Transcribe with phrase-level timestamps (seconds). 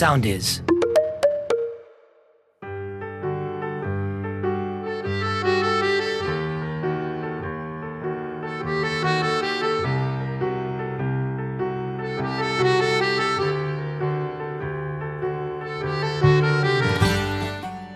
[0.00, 0.62] Sound is.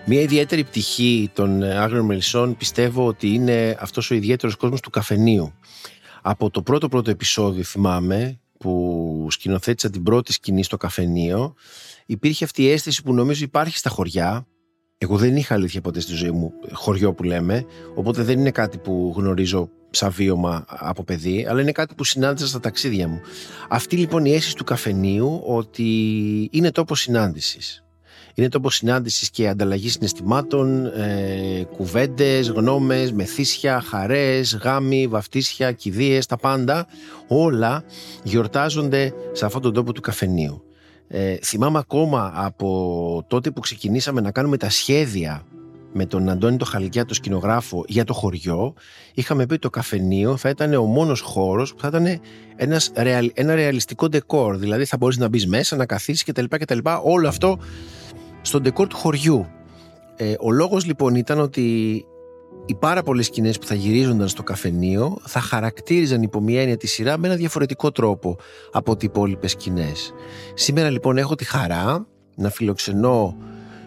[0.05, 4.89] Μια ιδιαίτερη πτυχή των ε, άγριων μελισσών πιστεύω ότι είναι αυτός ο ιδιαίτερος κόσμος του
[4.89, 5.53] καφενείου.
[6.21, 11.53] Από το πρώτο πρώτο επεισόδιο θυμάμαι που σκηνοθέτησα την πρώτη σκηνή στο καφενείο.
[12.05, 14.47] Υπήρχε αυτή η αίσθηση που νομίζω υπάρχει στα χωριά.
[14.97, 18.77] Εγώ δεν είχα αλήθεια ποτέ στη ζωή μου χωριό που λέμε οπότε δεν είναι κάτι
[18.77, 23.21] που γνωρίζω σαν βίωμα από παιδί αλλά είναι κάτι που συνάντησα στα ταξίδια μου.
[23.69, 25.89] Αυτή λοιπόν η αίσθηση του καφενείου ότι
[26.51, 27.83] είναι τόπος συνάντησης
[28.35, 36.37] είναι τόπο συνάντηση και ανταλλαγή συναισθημάτων, ε, κουβέντες, γνώμες, μεθύσια, χαρές, γάμοι, βαφτίσια, κηδείες, τα
[36.37, 36.87] πάντα.
[37.27, 37.83] Όλα
[38.23, 40.63] γιορτάζονται σε αυτόν τον τόπο του καφενείου.
[41.07, 45.45] Ε, θυμάμαι ακόμα από τότε που ξεκινήσαμε να κάνουμε τα σχέδια
[45.93, 48.73] με τον Αντώνη το Χαλικιά, το σκηνογράφο, για το χωριό,
[49.13, 52.19] είχαμε πει ότι το καφενείο θα ήταν ο μόνος χώρος που θα ήταν
[52.55, 52.91] ένας,
[53.33, 54.57] ένα ρεαλιστικό ντεκόρ.
[54.57, 56.45] Δηλαδή θα μπορείς να μπεις μέσα, να καθίσεις κτλ.
[56.49, 56.77] κτλ.
[57.03, 57.59] Όλο αυτό
[58.41, 59.47] στον ντεκόρ του χωριού.
[60.15, 61.61] Ε, ο λόγος λοιπόν ήταν ότι
[62.65, 66.87] οι πάρα πολλές σκηνές που θα γυρίζονταν στο καφενείο θα χαρακτήριζαν υπό μια έννοια τη
[66.87, 68.37] σειρά με ένα διαφορετικό τρόπο
[68.71, 70.13] από τι υπόλοιπες σκηνές.
[70.53, 73.37] Σήμερα λοιπόν έχω τη χαρά να φιλοξενώ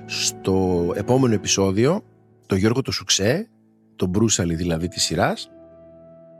[0.07, 2.03] στο επόμενο επεισόδιο
[2.47, 3.49] τον Γιώργο το Σουξέ,
[3.97, 5.51] τον Μπρούσαλη δηλαδή της σειράς,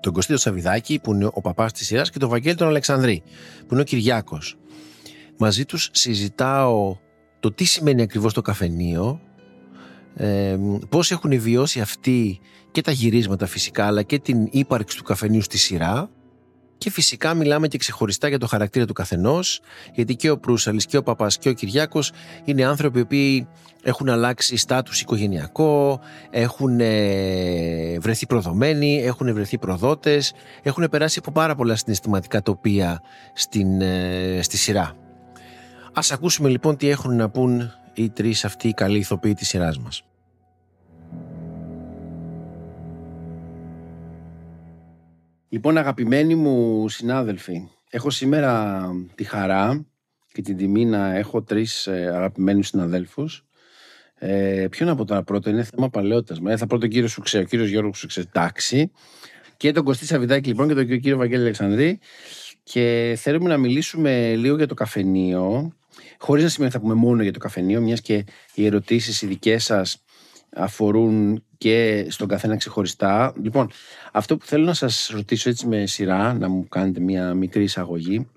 [0.01, 3.23] τον Κωστίδο Σαβιδάκη που είναι ο παπάς της σειράς και τον Βαγγέλη τον Αλεξανδρή
[3.59, 4.57] που είναι ο Κυριάκος.
[5.39, 6.97] Μαζί τους συζητάω
[7.45, 9.21] το τι σημαίνει ακριβώς το καφενείο,
[10.15, 10.57] ε,
[10.89, 15.59] πώς έχουν βιώσει αυτοί και τα γυρίσματα φυσικά αλλά και την ύπαρξη του καφενείου στη
[15.59, 16.11] σειρά
[16.79, 19.61] και φυσικά μιλάμε και ξεχωριστά για το χαρακτήρα του καθενός
[19.95, 22.13] γιατί και ο Προύσαλης και ο Παπάς και ο Κυριάκος
[22.45, 23.49] είναι άνθρωποι που
[23.83, 30.33] έχουν αλλάξει στάτους οικογενειακό, έχουν ε, βρεθεί προδομένοι, έχουν βρεθεί προδότες,
[30.63, 33.03] έχουν περάσει από πάρα πολλά συναισθηματικά τοπία
[33.33, 35.04] στην, ε, στη σειρά.
[35.97, 39.79] Ας ακούσουμε λοιπόν τι έχουν να πούν οι τρεις αυτοί οι καλοί ηθοποιοί της σειράς
[39.79, 40.05] μας.
[45.49, 48.85] Λοιπόν αγαπημένοι μου συνάδελφοι, έχω σήμερα
[49.15, 49.87] τη χαρά
[50.33, 53.45] και την τιμή να έχω τρεις ε, αγαπημένους συναδέλφους.
[54.15, 56.39] Ε, ποιον από τα πρώτα είναι θέμα παλαιότητας.
[56.47, 58.91] Ε, θα πρώτο κύριο Σουξέ, ο κύριος Γιώργος Σουξέ, εντάξει.
[59.57, 61.99] Και τον Κωστή Σαββιδάκη λοιπόν και τον κύριο Βαγγέλη Αλεξανδρή.
[62.63, 65.73] Και θέλουμε να μιλήσουμε λίγο για το καφενείο
[66.25, 68.25] Χωρίς να σημαίνει ότι θα πούμε μόνο για το καφενείο, μιας και
[68.55, 70.05] οι ερωτήσεις οι δικές σας
[70.57, 73.35] αφορούν και στον καθένα ξεχωριστά.
[73.43, 73.71] Λοιπόν,
[74.13, 78.29] αυτό που θέλω να σας ρωτήσω έτσι με σειρά, να μου κάνετε μια μικρή εισαγωγή.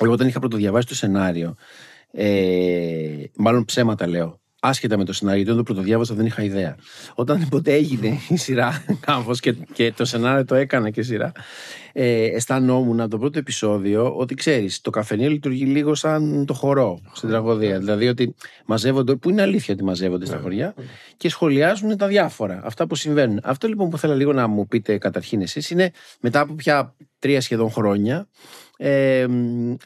[0.00, 1.54] Εγώ όταν είχα πρωτοδιαβάσει το σενάριο,
[2.10, 6.76] ε, μάλλον ψέματα λέω, άσχετα με το σενάριο, γιατί όταν το πρωτοδιάβασα δεν είχα ιδέα.
[7.14, 11.32] Όταν ποτέ έγινε η σειρά κάπως και, και το σενάριο το έκανα και σειρά,
[11.92, 17.00] ε, αισθανόμουν από το πρώτο επεισόδιο ότι ξέρεις, το καφενείο λειτουργεί λίγο σαν το χορό
[17.12, 17.78] στην τραγωδία.
[17.78, 18.34] Δηλαδή ότι
[18.66, 20.42] μαζεύονται, που είναι αλήθεια ότι μαζεύονται στα ναι.
[20.42, 20.74] χωριά
[21.16, 23.40] και σχολιάζουν τα διάφορα, αυτά που συμβαίνουν.
[23.42, 25.90] Αυτό λοιπόν που θέλω λίγο να μου πείτε καταρχήν εσείς είναι
[26.20, 28.28] μετά από πια τρία σχεδόν χρόνια,
[28.76, 29.26] ε,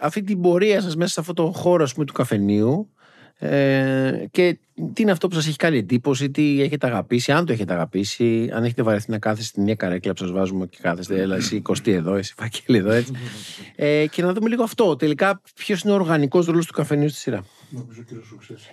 [0.01, 2.91] αυτή την πορεία σας μέσα σε αυτό το χώρο πούμε, του καφενείου
[3.39, 4.59] ε, και
[4.95, 8.51] τι είναι αυτό που σας έχει κάνει εντύπωση, τι έχετε αγαπήσει, αν το έχετε αγαπήσει,
[8.53, 11.61] αν έχετε βαρεθεί να κάθεστε στην μια καρέκλα που σας βάζουμε και κάθεστε, έλα εσύ
[11.61, 13.13] Κωστή εδώ, εσύ Φακέλη εδώ, έτσι.
[13.77, 14.97] ε, και να δούμε λίγο αυτό.
[14.97, 17.45] Τελικά, ποιος είναι ο οργανικός ρόλος του καφενείου στη σειρά.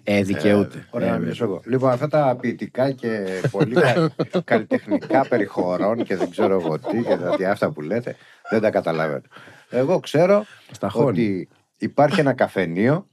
[0.03, 0.78] Ε, δικαιούται.
[0.78, 1.62] Ε, ωραία, ε, εγώ.
[1.66, 3.75] Λοιπόν, αυτά τα ποιητικά και πολύ
[4.46, 8.16] καλλιτεχνικά περιχωρών και δεν ξέρω εγώ τι και δηλαδή αυτά που λέτε,
[8.50, 9.22] δεν τα καταλαβαίνω.
[9.69, 10.46] Εγώ ξέρω
[10.94, 11.47] ότι
[11.78, 13.07] υπάρχει ένα καφενείο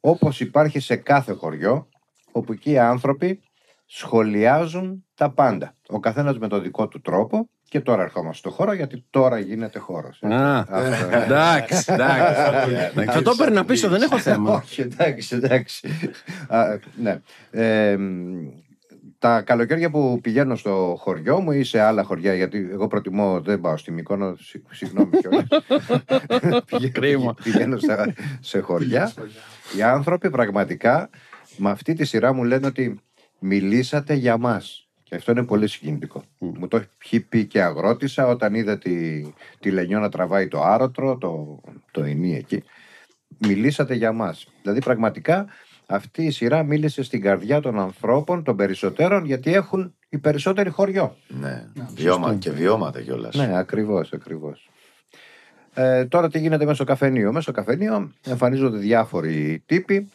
[0.00, 1.88] όπως υπάρχει σε κάθε χωριό,
[2.32, 3.40] όπου εκεί οι άνθρωποι
[3.86, 5.74] σχολιάζουν τα πάντα.
[5.88, 9.78] Ο καθένας με το δικό του τρόπο και τώρα ερχόμαστε στο χώρο γιατί τώρα γίνεται
[9.78, 10.22] χώρος.
[10.22, 10.64] Α,
[11.12, 13.04] εντάξει, εντάξει.
[13.04, 14.52] Θα το έπαιρνα πίσω, δεν έχω θέμα.
[14.54, 15.88] Όχι, εντάξει, εντάξει.
[17.02, 17.20] Ναι.
[19.18, 23.60] Τα καλοκαίρια που πηγαίνω στο χωριό μου ή σε άλλα χωριά, γιατί εγώ προτιμώ, δεν
[23.60, 24.36] πάω στη Μυκόνο,
[24.70, 25.46] συγγνώμη κιόλας.
[27.42, 27.78] Πηγαίνω
[28.40, 29.12] σε χωριά
[29.76, 31.10] οι άνθρωποι πραγματικά
[31.56, 33.00] με αυτή τη σειρά μου λένε ότι
[33.38, 34.84] μιλήσατε για μας.
[35.02, 36.24] Και αυτό είναι πολύ συγκινητικό.
[36.38, 39.22] Μου το έχει πει και αγρότησα όταν είδα τη,
[39.60, 42.62] τη Λενιό να τραβάει το άρωτρο, το, το ενί εκεί.
[43.38, 44.46] Μιλήσατε για μας.
[44.62, 45.46] Δηλαδή πραγματικά
[45.86, 51.16] αυτή η σειρά μίλησε στην καρδιά των ανθρώπων, των περισσότερων, γιατί έχουν οι περισσότεροι χωριό.
[51.28, 53.34] Ναι, βιώμα, και βιώματα κιόλας.
[53.34, 54.70] Ναι, ακριβώς, ακριβώς.
[55.74, 57.32] Ε, τώρα τι γίνεται μέσω καφενείο.
[57.32, 60.08] Μέσω καφενείο εμφανίζονται διάφοροι τύποι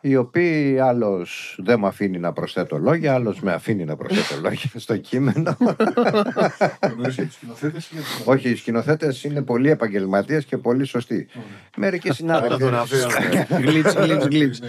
[0.00, 4.70] οι οποίοι άλλος δεν με αφήνει να προσθέτω λόγια, άλλος με αφήνει να προσθέτω λόγια
[4.74, 5.56] στο κείμενο.
[8.24, 11.28] Όχι, οι σκηνοθέτες είναι πολύ επαγγελματίες και πολύ σωστοί.
[11.76, 12.64] Μερικοί συνάδελφοι.
[13.60, 14.60] Γλίτς, γλίτς, γλίτς.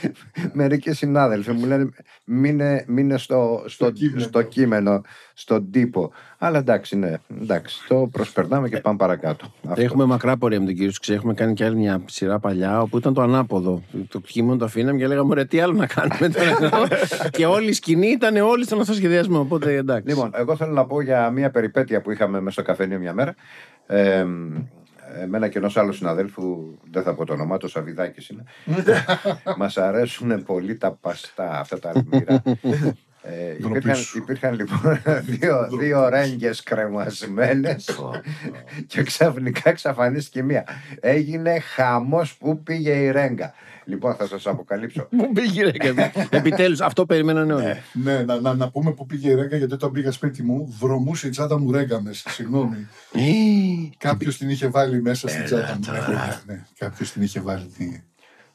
[0.52, 1.88] Μερικοί συνάδελφοι μου λένε
[2.24, 4.20] μείνε, μείνε στο, στο, κείμενο.
[4.20, 5.00] στο κείμενο,
[5.34, 6.12] στον τύπο.
[6.38, 9.52] Αλλά εντάξει, ναι, εντάξει, το προσπερνάμε και πάμε παρακάτω.
[9.68, 9.82] Αυτό.
[9.82, 11.14] Έχουμε μακρά πορεία με τον κύριο Σκουξέ.
[11.14, 13.82] Έχουμε κάνει και άλλη μια σειρά παλιά όπου ήταν το ανάποδο.
[14.08, 16.88] Το κείμενο το αφήναμε και λέγαμε ρε τι άλλο να κάνουμε τώρα.
[17.36, 19.40] και όλη η σκηνή ήταν όλοι στον αυτοσχεδιασμό.
[19.40, 20.08] Οπότε εντάξει.
[20.08, 23.34] Λοιπόν, εγώ θέλω να πω για μια περιπέτεια που είχαμε μέσα στο καφενείο μια μέρα.
[23.86, 24.26] Ε,
[25.20, 28.44] εμένα και ενός άλλου συναδέλφου, δεν θα πω το όνομά του, Σαββιδάκης είναι.
[29.58, 32.42] Μας αρέσουν πολύ τα παστά, αυτά τα αλμύρα.
[33.24, 35.02] Ε, υπήρχαν, Ντροπή υπήρχαν λοιπόν
[35.38, 38.00] δύο, δύο ρέγγες κρεμασμένες
[38.86, 40.64] και ξαφνικά εξαφανίστηκε μία.
[41.00, 43.54] Έγινε χαμός που πήγε η ρέγγα.
[43.84, 45.06] Λοιπόν θα σας αποκαλύψω.
[45.10, 45.94] Μου πήγε ρε
[46.30, 47.82] Επιτέλους, αυτό περιμένανε όλοι.
[47.92, 51.26] Ναι, να, να, να πούμε που πήγε η ρέγγα, γιατί όταν πήγα σπίτι μου, βρωμούσε
[51.26, 52.30] η τσάντα μου ρέγγα μέσα.
[52.30, 52.88] Συγγνώμη.
[53.98, 55.92] Κάποιος την είχε βάλει μέσα στην τσάντα μου.
[56.46, 57.70] Ναι, ναι, κάποιος την είχε βάλει.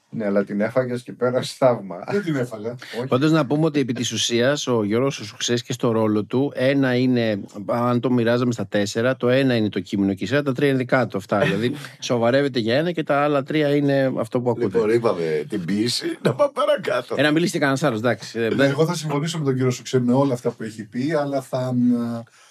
[0.10, 1.96] Τι- ναι, αλλά την έφαγες και πέρασε θαύμα.
[2.12, 2.76] Δεν την έφαγα.
[3.08, 6.52] Πάντως να πούμε ότι επί της ουσίας ο Γιώργος ο Σουξέ και στο ρόλο του,
[6.56, 10.44] ένα είναι, αν το μοιράζαμε στα τέσσερα, το ένα είναι το κείμενο και η σειρά,
[10.44, 11.40] τα τρία είναι δικά του αυτά.
[11.40, 14.66] δηλαδή σοβαρεύεται για ένα και τα άλλα τρία είναι αυτό που ακούτε.
[14.66, 17.16] Λοιπόν, είπαμε την πίεση να πάμε παρακάτω.
[17.18, 18.40] Ε, να μιλήσει και κανένας άλλος, εντάξει.
[18.40, 20.84] Ε, Ναι, δεν- Εγώ θα συμφωνήσω με τον κύριο Σουξέ με όλα αυτά που έχει
[20.84, 21.92] πει, αλλά θα, μ,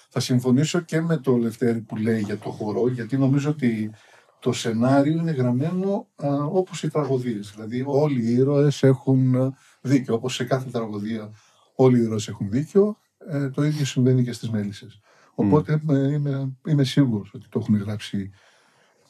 [0.09, 3.91] θα συμφωνήσω και με το Λευτέρη που λέει για το χορό, γιατί νομίζω ότι
[4.39, 7.51] το σενάριο είναι γραμμένο α, όπως οι τραγωδίες.
[7.55, 11.31] Δηλαδή όλοι οι ήρωες έχουν α, δίκιο, όπως σε κάθε τραγωδία
[11.75, 12.97] όλοι οι ήρωες έχουν δίκιο,
[13.29, 14.99] ε, το ίδιο συμβαίνει και στις μέλισσες.
[15.35, 18.31] Οπότε ε, είμαι, είμαι σίγουρος ότι το έχουν γράψει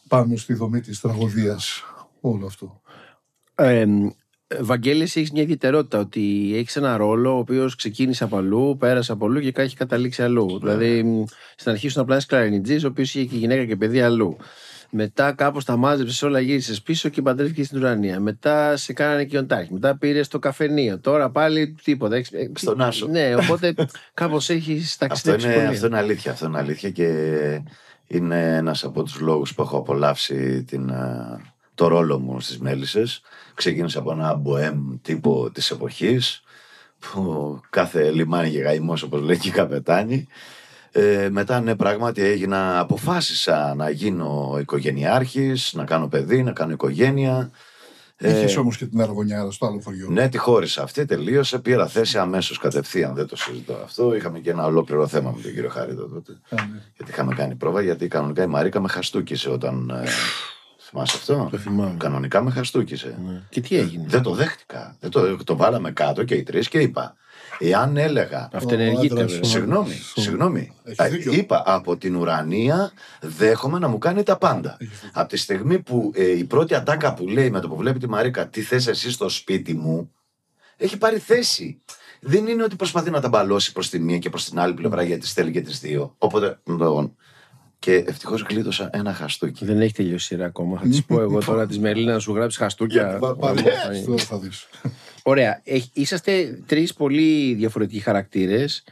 [0.08, 1.84] πάνω στη δομή της τραγωδίας
[2.22, 2.82] όλο αυτό.
[3.56, 3.86] Ε,
[4.60, 9.26] Βαγγέλη, έχεις μια ιδιαιτερότητα ότι έχεις ένα ρόλο ο οποίος ξεκίνησε από αλλού, πέρασε από
[9.26, 10.60] αλλού και έχει καταλήξει αλλού.
[10.60, 11.24] Δηλαδή, μ,
[11.56, 14.38] στην αρχή σου απλά ένας κλαρινιτζής, ο οποίος είχε και γυναίκα και παιδί αλλού.
[14.90, 18.20] Μετά κάπως τα μάζεψες όλα, γύρισες πίσω και παντρεύτηκε στην Ουρανία.
[18.20, 19.74] Μετά σε κάνανε και οντάχη.
[19.74, 21.00] Μετά πήρε στο καφενείο.
[21.00, 22.16] Τώρα πάλι τίποτα.
[22.16, 23.08] Έχεις- ε, Στον Άσο.
[23.08, 23.74] Ναι, οπότε
[24.14, 25.68] κάπως έχει Αυτό ταξιδέψει είναι, πολύ.
[25.68, 26.32] αυτό είναι αλήθεια.
[26.32, 27.62] Αυτό είναι αλήθεια και
[28.08, 31.40] είναι ένας από τους λόγους που έχω απολαύσει την, α,
[31.76, 33.22] το ρόλο μου στις Μέλισσες.
[33.54, 36.42] Ξεκίνησα από ένα μποέμ τύπο της εποχής
[37.00, 40.28] που κάθε λιμάνι και γαϊμός όπως λέει και η καπετάνη.
[40.98, 47.52] Ε, μετά ναι πράγματι έγινα, αποφάσισα να γίνω οικογενειάρχης, να κάνω παιδί, να κάνω οικογένεια.
[48.18, 50.08] Ε, Είχες όμως και την Αργονιάρα στο άλλο χωριό.
[50.10, 51.60] ναι, τη χώρισα αυτή, τελείωσε.
[51.60, 54.16] Πήρα θέση αμέσως κατευθείαν, δεν το συζητώ αυτό.
[54.16, 56.32] Είχαμε και ένα ολόκληρο θέμα με τον κύριο Χαρίδο τότε.
[56.50, 56.82] Α, ναι.
[56.96, 59.90] Γιατί είχαμε κάνει πρόβα, γιατί κανονικά η Μαρίκα με χαστούκισε όταν.
[59.90, 60.08] Ε,
[60.80, 61.96] θυμάσαι αυτό; Το θυμάμαι.
[61.98, 63.18] Κανονικά με χαστούκισε.
[63.28, 63.42] Ναι.
[63.50, 64.96] Και τι έγινε; Δεν το δέχτηκα.
[65.00, 67.16] Δεν το, το βάλαμε κάτω και οι τρεις και είπα.
[67.60, 68.50] Εάν έλεγα.
[68.54, 69.44] Αυτενεργείται, Ο άντρας βέβαια.
[69.44, 69.50] σου.
[69.52, 70.72] Συγγνώμη, Σου- συγγνώμη.
[70.84, 71.34] Έχεις Ε, δίκιο.
[71.34, 74.78] Είπα από την ουρανία δέχομαι να μου κάνει τα πάντα.
[74.80, 75.10] Έχεις δίκιο.
[75.22, 78.08] Από τη στιγμή που ε, η πρώτη ατάκα που λέει με το που βλέπει τη
[78.10, 80.12] Μαρίκα τι θες εσύ στο σπίτι μου
[80.78, 81.82] έχει πάρει θέση.
[82.20, 85.02] Δεν είναι ότι προσπαθεί να τα μπαλώσει προς τη μία και προς την άλλη πλευρά
[85.04, 86.16] γιατί θέλει και τις δύο.
[86.18, 86.60] Οπότε.
[86.68, 87.16] λοιπόν,
[87.80, 89.66] Και ευτυχώς γλίτωσα ένα χαστούκι.
[89.66, 90.80] Δεν έχει τελειώσει η σειρά ακόμα.
[90.80, 93.18] Θα της πω εγώ τώρα της Μερλίνα να σου γράψει χαστούκια.
[93.20, 94.02] Πα- Πάλι Ναι.
[94.06, 94.68] τώρα θα δεις.
[95.30, 95.62] Ωραία.
[95.64, 98.84] Έχ- Είσαστε τρεις πολύ διαφορετικοί χαρακτήρες.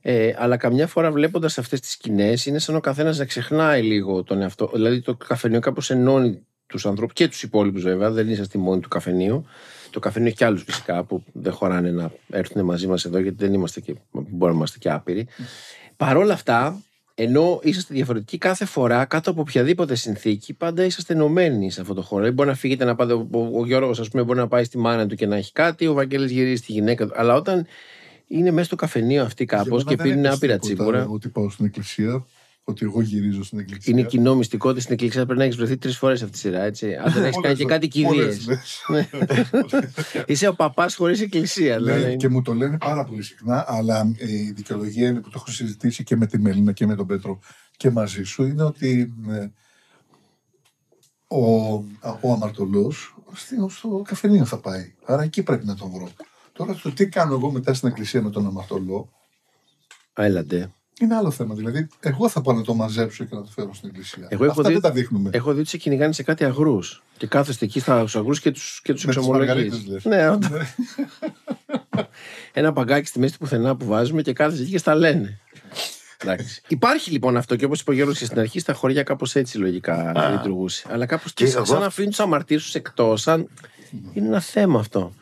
[0.00, 4.22] Ε, αλλά καμιά φορά βλέποντας αυτές τις σκηνές, είναι σαν ο καθένας να ξεχνάει λίγο
[4.22, 4.70] τον εαυτό.
[4.74, 8.10] Δηλαδή το καφενείο κάπως ενώνει τους ανθρώπους και τους υπόλοιπους βέβαια.
[8.10, 9.46] Δεν είσαστε μόνοι του καφενείου.
[9.90, 13.44] Το καφενείο έχει και άλλους φυσικά που δεν χωράνε να έρθουν μαζί μας εδώ γιατί
[13.44, 15.26] δεν είμαστε και, μπορούμε να είμαστε και άπειροι.
[15.96, 16.82] Παρ' όλα αυτά,
[17.14, 22.02] ενώ είσαστε διαφορετικοί κάθε φορά, κάτω από οποιαδήποτε συνθήκη, πάντα είσαστε ενωμένοι σε αυτό το
[22.02, 22.20] χώρο.
[22.20, 23.12] Δηλαδή, μπορεί να φύγετε να πάτε.
[23.12, 25.86] Ο, ο Γιώργος, ας πούμε, μπορεί να πάει στη μάνα του και να έχει κάτι,
[25.86, 27.12] ο Βαγγέλης γυρίζει στη γυναίκα του.
[27.16, 27.66] Αλλά όταν
[28.26, 31.06] είναι μέσα στο καφενείο αυτή κάπω Για μένα και δεν πίνουν έπαιζε άπειρα τίποτα τσίπουρα.
[31.14, 32.26] Ότι πάω στην εκκλησία,
[32.66, 33.92] ότι εγώ γυρίζω στην εκκλησία.
[33.92, 36.62] Είναι κοινό μυστικό ότι στην εκκλησία πρέπει να έχεις βρεθεί τρεις φορές αυτή τη σειρά,
[36.62, 36.94] έτσι.
[36.94, 38.44] Αν δεν έχεις κάνει Πολλές- και κάτι κηδείες.
[38.44, 40.24] πολλές λες.
[40.26, 41.78] Είσαι ο παπάς χωρίς εκκλησία.
[41.78, 42.16] Ναι, δηλαδή.
[42.16, 45.50] και μου το λένε πάρα πολύ συχνά, αλλά ε, η δικαιολογία είναι που το έχω
[45.50, 47.38] συζητήσει και με τη Μελίνα και με τον Πέτρο
[47.76, 49.46] και μαζί σου, είναι ότι ε,
[51.26, 51.72] ο,
[52.20, 54.94] ο αμαρτωλός στη- στο καφενείο θα πάει.
[55.04, 56.08] Άρα εκεί πρέπει να τον βρω.
[56.52, 59.10] Τώρα το τι κάνω εγώ μετά στην εκκλησία με τον αμαρτωλό;
[60.16, 60.72] Έλατε.
[61.00, 61.54] Είναι άλλο θέμα.
[61.54, 64.26] Δηλαδή, εγώ θα πάω να το μαζέψω και να το φέρω στην εκκλησία.
[64.28, 65.30] Εγώ έχω Αυτά δει- δεν τα δείχνουμε.
[65.32, 67.02] Έχω δει ότι σε κυνηγάνε σε κάτι αγρούς.
[67.16, 69.54] Και κάθεστε εκεί στους αγρούς και του και τους Με τις εξομολογείς.
[69.54, 70.04] μαργαρίτες, λες.
[70.04, 70.50] Ναι, όντως.
[72.52, 75.38] Ένα παγκάκι στη μέση του πουθενά που βάζουμε και κάθεσαι εκεί και στα λένε.
[76.18, 76.62] Εντάξει.
[76.68, 79.58] Υπάρχει λοιπόν αυτό και όπως είπε ο Γιώργος και στην αρχή, στα χωριά κάπως έτσι
[79.58, 80.86] λογικά λειτουργούσε.
[80.90, 83.48] Αλλά κάπως Και εγώ- σαν να αφήνεις τους αμαρτύρους εκτός, σαν
[84.12, 85.14] Είναι ένα θέμα αυτό.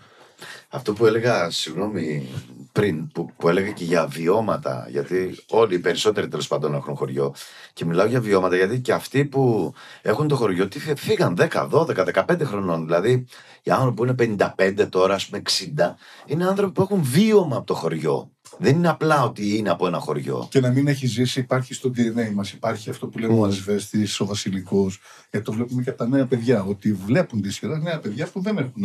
[0.69, 2.29] Αυτό που έλεγα, συγγνώμη,
[2.73, 7.35] πριν, που, που έλεγα και για βιώματα, γιατί όλοι οι περισσότεροι τέλος πάντων έχουν χωριό.
[7.73, 9.73] Και μιλάω για βιώματα, γιατί και αυτοί που
[10.03, 12.85] έχουν το χωριό, τι φύ- φύγαν 10, 12, 15 χρονών.
[12.85, 13.27] Δηλαδή,
[13.63, 15.97] οι άνθρωποι που είναι 55 τώρα, ας πούμε 60,
[16.27, 18.31] είναι άνθρωποι που έχουν βίωμα από το χωριό.
[18.59, 20.49] Δεν είναι απλά ότι είναι από ένα χωριό.
[20.51, 22.53] Και να μην έχει ζήσει, υπάρχει στο DNA μας.
[22.53, 25.01] Υπάρχει αυτό που λέμε ο Ασβέστης, ο Βασιλικός.
[25.31, 26.63] Γιατί το βλέπουμε και από τα νέα παιδιά.
[26.63, 28.83] Ότι βλέπουν τη σειρά νέα παιδιά που δεν έχουν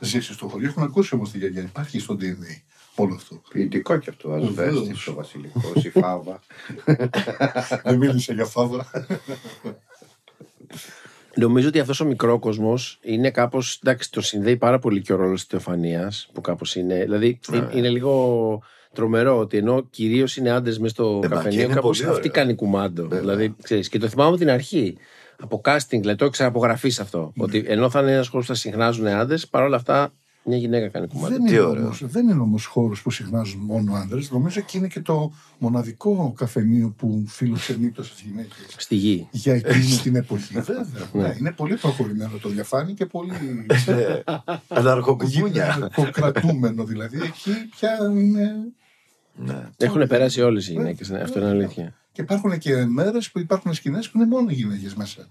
[0.00, 0.68] ζήσει στο χωριό.
[0.68, 1.62] Έχουν ακούσει όμως τη γιαγιά.
[1.62, 2.62] Υπάρχει στο DNA
[2.94, 3.42] όλο αυτό.
[3.52, 4.32] Ποιητικό και αυτό.
[4.32, 5.08] Ασβέστη, Βεβαίως.
[5.08, 6.40] ο Βασιλικός, η Φάβα.
[7.84, 8.90] δεν μίλησε για φάβρα.
[11.34, 13.80] Νομίζω ότι αυτός ο μικρό κόσμος είναι κάπως.
[13.82, 17.02] Εντάξει, το συνδέει πάρα πολύ και ο ρόλος της Θεοφανία, που κάπως είναι.
[17.02, 21.62] Δηλαδή, είναι, είναι λίγο τρομερό ότι ενώ κυρίως είναι άντρες μέσα στο μα και καφενείο,
[21.62, 22.42] είναι κάπως πολύ αυτή ωραίο.
[22.42, 23.06] κάνει κουμάντο.
[23.06, 24.96] Δηλαδή, ξέρεις, και το θυμάμαι από την αρχή.
[25.40, 27.32] Από casting, δηλαδή το έξερα από γραφή αυτό.
[27.36, 30.12] Ότι ενώ θα είναι ένας χώρος που θα συχνάζουν άντρες, παρόλα αυτά
[30.44, 31.34] μια γυναίκα κάνει κουμάντο.
[31.34, 31.82] δεν, τι είναι ωραίο.
[31.84, 34.30] όμως, δεν είναι όμως χώρος που συχνάζουν μόνο άντρες.
[34.30, 38.74] Νομίζω και είναι και το μοναδικό καφενείο που φιλοξενεί τόσε γυναίκες.
[38.76, 39.28] Στη γη.
[39.30, 40.60] Για εκείνη την εποχή.
[40.60, 40.86] Βέβαια.
[41.12, 43.32] ναι, είναι πολύ προχωρημένο το διαφάνει και πολύ.
[44.68, 45.90] Αναρχοκουκούνια.
[46.12, 47.18] κρατούμενο δηλαδή.
[47.22, 48.50] Εκεί πια είναι.
[49.34, 49.68] ναι.
[49.76, 51.10] Έχουν περάσει όλες οι γυναίκες.
[51.10, 51.94] Αυτό είναι αλήθεια.
[52.12, 55.28] Και υπάρχουν και μέρες που υπάρχουν σκηνές που είναι μόνο γυναίκες μέσα.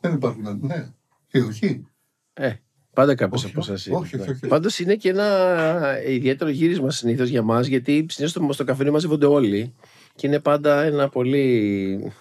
[0.00, 0.46] Δεν υπάρχουν.
[0.46, 0.76] άντρες.
[0.78, 0.86] Ναι.
[1.28, 1.86] Και όχι.
[2.32, 2.52] Ε,
[2.92, 3.98] πάντα κάποιος Όχι, από εσάς όχι, είναι.
[3.98, 4.46] όχι, όχι, όχι.
[4.46, 9.26] Πάντως είναι και ένα ιδιαίτερο γύρισμα συνήθως για μας, γιατί συνήθως στο, στο καφενείο μαζεύονται
[9.26, 9.74] όλοι
[10.14, 12.12] και είναι πάντα ένα πολύ.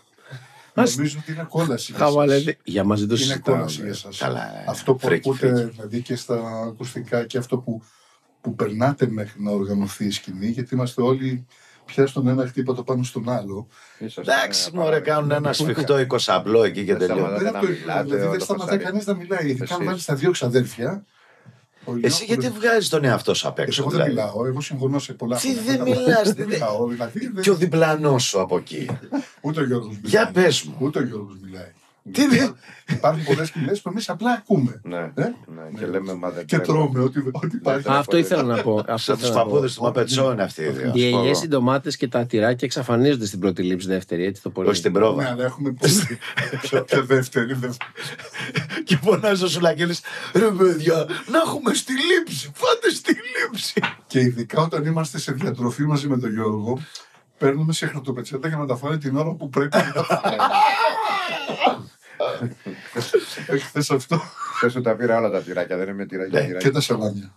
[0.73, 1.91] Ας- Νομίζω ότι είναι κόλαση.
[1.91, 2.39] για Χαβαλέ.
[2.39, 2.53] σας.
[2.63, 3.57] Για μας δεν το Είναι συζητάμε.
[3.57, 4.17] κόλαση για σας.
[4.17, 5.69] Καλά, ε, Αυτό που φρίκι, ακούτε φρίκι.
[5.75, 7.81] δηλαδή και στα ακουστικά και αυτό που,
[8.41, 11.45] που περνάτε μέχρι να οργανωθεί η σκηνή, γιατί είμαστε όλοι
[11.93, 13.67] πια στον ένα χτύπατο πάνω στον άλλο.
[14.17, 17.37] Εντάξει, μωρέ, κάνουν ένα σφιχτό εικοσαπλό εκεί και Δεν τελειώνει.
[17.39, 17.43] σταματάτε.
[17.43, 18.83] Δεν να το- μιλάτε, δηλαδή δεν το σταματάει φασαρί.
[18.83, 19.49] κανείς να μιλάει.
[19.49, 19.85] Ειδικά αν Εσείς.
[19.85, 21.05] βάλεις τα δύο ξαδέρφια.
[21.85, 24.45] ο Εσύ Γιώργος- γιατί βγάζεις τον εαυτό σου απ' Εσύ, έξω, Εγώ δεν δηλαδή; μιλάω.
[24.45, 25.37] Εγώ συμφωνώ σε πολλά.
[25.37, 25.83] Τι πράγματα.
[25.83, 26.87] δεν μιλάς, Δεν τι- μιλάω.
[26.87, 28.89] Δηλαδή, δεν- Και ο διπλανός σου από εκεί.
[29.41, 30.01] Ούτε ο Γιώργος μιλάει.
[30.03, 30.75] Για πες μου.
[30.79, 31.71] Ούτε ο Γιώργος μιλάει.
[32.11, 32.55] Τι δεν-
[32.89, 34.81] Υπάρχουν πολλές σκηνέ που εμείς απλά ακούμε.
[34.83, 36.71] Ναι, Ε; ναι, και λέμε μα δεν Και πρέπει.
[36.71, 37.89] τρώμε ό,τι, ό,τι υπάρχει.
[37.89, 38.75] Α, αυτό ήθελα να πω.
[38.87, 39.49] Αυτό Σαν τους ήθελα να πω.
[39.49, 40.81] παππούδες του Μαπετσό είναι αυτοί οι δύο.
[40.81, 41.41] Οι ας πω ελιέ, εγώ.
[41.43, 44.25] οι ντομάτες και τα τυράκια εξαφανίζονται στην πρώτη λήψη, δεύτερη.
[44.25, 44.67] Έτσι το πολύ.
[44.67, 45.27] Όχι στην Ναι, πρόβα.
[45.29, 45.93] αλλά έχουμε πολύ.
[46.85, 47.53] Ποια δεύτερη.
[47.53, 47.75] δεν-
[48.83, 49.95] Και φωνάζεις ο Σουλακέλη,
[50.33, 50.95] ρε παιδιά,
[51.31, 52.51] να έχουμε στη λήψη.
[52.59, 53.81] Πάτε στη λήψη.
[54.07, 56.79] Και ειδικά όταν είμαστε σε διατροφή μαζί με τον Γιώργο,
[57.37, 60.35] παίρνουμε σε χαρτοπετσέτα για να τα φάνε την ώρα που πρέπει να τα φάνε.
[63.59, 64.17] Χθες αυτό.
[64.55, 66.39] Χθες σου τα πήρα όλα τα τυράκια, δεν είναι τυράκια.
[66.39, 66.67] Ναι, τυράκια.
[66.69, 67.35] Και τα σαλάμια.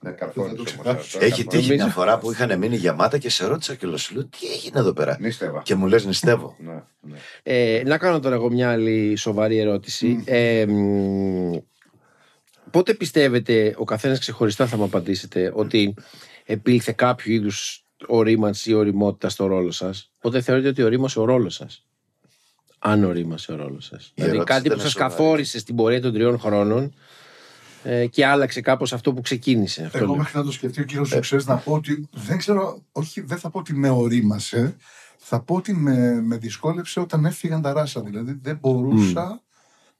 [0.00, 1.12] Ναι, καρφώνεις Δεν το όμως, ξεχάσεις.
[1.12, 1.66] τώρα Έχει καρφώνεις.
[1.66, 4.46] τύχει μια φορά που είχαν μείνει γεμάτα και σε ρώτησα και λέω, σου λέω, τι
[4.54, 5.62] έγινε εδώ πέρα; Νίστευα.
[5.62, 6.56] Και μου λες, νηστεύω.
[6.58, 7.18] Ναι, ναι.
[7.42, 10.22] Ε, να κάνω τώρα εγώ μια άλλη σοβαρή ερώτηση.
[10.24, 11.56] Ε, μ,
[12.70, 15.94] πότε πιστεύετε, ο καθένας ξεχωριστά θα μου απαντήσετε, ότι
[16.44, 21.54] επήλθε κάποιο είδους ορίμανση ή οριμότητα στο ρόλο σας; Πότε θεωρείτε ότι ορίμασε ο ρόλος
[21.54, 21.86] σας;
[22.88, 24.12] Αν ορίμασε ο ρόλος σας.
[24.14, 25.10] Δηλαδή ερώτηση κάτι που ήταν σας σοβαρή.
[25.14, 26.94] καθόρισε στην πορεία των τριών χρόνων
[27.82, 29.84] ε, και άλλαξε κάπως αυτό που ξεκίνησε.
[29.84, 30.16] Αυτό Εγώ λέω.
[30.16, 33.50] μέχρι να το σκεφτεί ο κύριος Σουξέ να πω ότι δεν ξέρω, όχι, δεν θα
[33.50, 34.76] πω ότι με ορίμασε.
[35.16, 38.00] Θα πω ότι με, με δυσκόλεψε όταν έφυγαν τα ράσα.
[38.00, 39.42] Δηλαδή δεν μπορούσα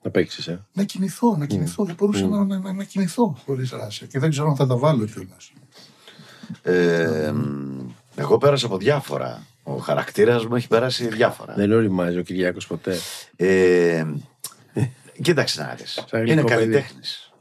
[0.02, 0.64] Να παίξεις, ε.
[0.73, 1.85] να κινηθώ, να κινηθώ.
[1.85, 4.07] Δεν μπορούσα να, να, να, να κινηθώ χωρίς ράσα.
[4.07, 5.52] Και δεν ξέρω αν θα τα βάλω κιόλας.
[6.62, 9.47] Ε, μ, εγώ πέρασα από διάφορα.
[9.68, 11.54] Ο χαρακτήρας μου έχει περάσει διάφορα.
[11.54, 12.96] Δεν οριμάζει ο Κυριάκος ποτέ.
[13.37, 14.04] Ε,
[15.23, 16.04] κοίταξε να δεις.
[16.06, 16.58] Σαν Είναι γλυκό παιδί.
[16.61, 17.32] καλλιτέχνης.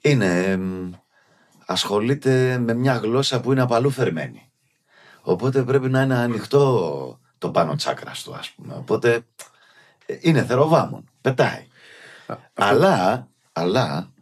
[0.00, 0.56] Είναι.
[0.56, 0.90] μ,
[1.66, 4.50] ασχολείται με μια γλώσσα που είναι απαλού φερμένη.
[5.20, 8.74] Οπότε πρέπει να είναι ανοιχτό το πάνω τσάκρας του, ας πούμε.
[8.74, 9.20] Οπότε
[10.06, 11.04] ε, είναι θεροβάμων.
[11.20, 11.66] Πετάει.
[12.54, 14.12] Αλλά, αλλά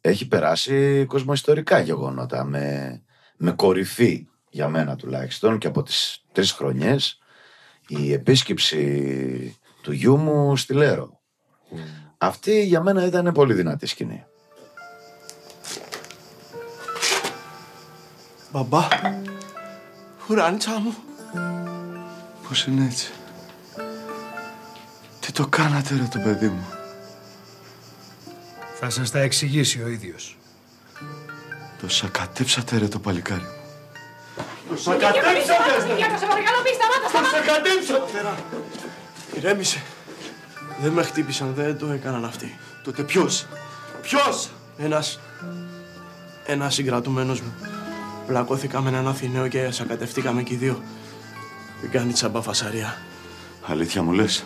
[0.00, 3.02] έχει περάσει κοσμοϊστορικά γεγονότα με,
[3.36, 7.18] με κορυφή για μένα τουλάχιστον και από τις τρεις χρονιές
[7.86, 11.20] η επίσκεψη του γιού μου στη Λέρο.
[12.18, 14.24] Αυτή για μένα ήταν πολύ δυνατή σκηνή.
[18.52, 18.88] Μπαμπά,
[20.30, 20.94] ουράνιτσα μου,
[22.48, 23.12] πώς είναι έτσι;
[25.20, 26.66] Τι το κάνατε ρε το παιδί μου;
[28.74, 30.38] Θα σας τα εξηγήσει ο ίδιος.
[31.80, 33.61] Το σακατέψατε ρε το παλικάρι μου.
[34.76, 38.38] Κυριάκο, σε παρακαλώ, μη σταμάτα, σταμάτα.
[39.36, 39.82] Ηρέμησε.
[40.80, 42.58] Δεν με χτύπησαν, δεν το έκαναν αυτοί.
[42.84, 43.46] Τότε ποιος,
[44.02, 45.20] ποιος; Ένας,
[46.46, 47.54] ένας συγκρατουμένος μου.
[48.26, 50.82] Πλακώθηκα με έναν Αθηναίο και σακατευτήκαμε και οι δύο.
[51.80, 52.98] Δεν κάνει τσαμπά φασαρία.
[53.66, 54.44] Αλήθεια μου λες;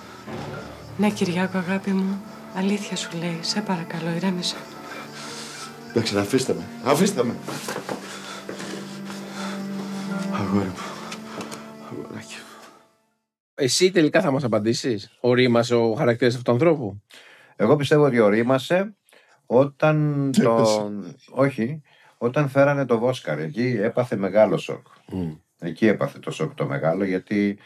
[0.97, 2.23] Ναι, Κυριάκο, αγάπη μου.
[2.57, 3.39] Αλήθεια σου λέει.
[3.41, 4.57] Σε παρακαλώ, ηρέμησε.
[5.89, 6.91] Εντάξει, αφήστε με.
[6.91, 7.35] Αφήστε με.
[10.47, 10.75] Αγόρι μου.
[11.91, 12.37] Αγοράκι.
[13.55, 15.17] Εσύ τελικά θα μας απαντήσεις.
[15.21, 17.03] Ορίμασε ο χαρακτήρας αυτού του ανθρώπου.
[17.57, 18.97] Εγώ πιστεύω ότι ορίμασε
[19.47, 21.17] όταν Και τον.
[21.31, 21.83] Όχι,
[22.19, 23.39] όταν φέρανε το Βόσκαρ.
[23.39, 24.87] Εκεί έπαθε μεγάλο σοκ.
[25.59, 27.59] Εκεί έπαθε το σοκ το μεγάλο γιατί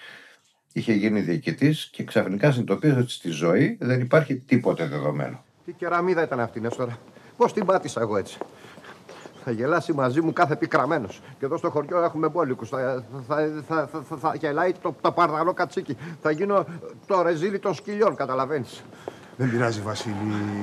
[0.73, 5.45] είχε γίνει διοικητής και ξαφνικά συνειδητοποίησε ότι στη ζωή δεν υπάρχει τίποτε δεδομένο.
[5.65, 6.99] Τι κεραμίδα ήταν αυτή, Νέστορα.
[7.37, 8.39] Πώς την πάτησα εγώ έτσι;
[9.45, 11.07] Θα γελάσει μαζί μου κάθε πικραμένο.
[11.39, 12.69] Και εδώ στο χωριό έχουμε μπόλικους.
[12.69, 13.37] Θα, θα,
[13.69, 15.97] θα, θα, θα, θα γελάει το, το παρδαλό κατσίκι.
[16.23, 16.65] Θα γίνω
[17.07, 18.83] το ρεζίλι των σκυλιών, καταλαβαίνεις.
[19.37, 20.15] Δεν πειράζει, Βασίλη.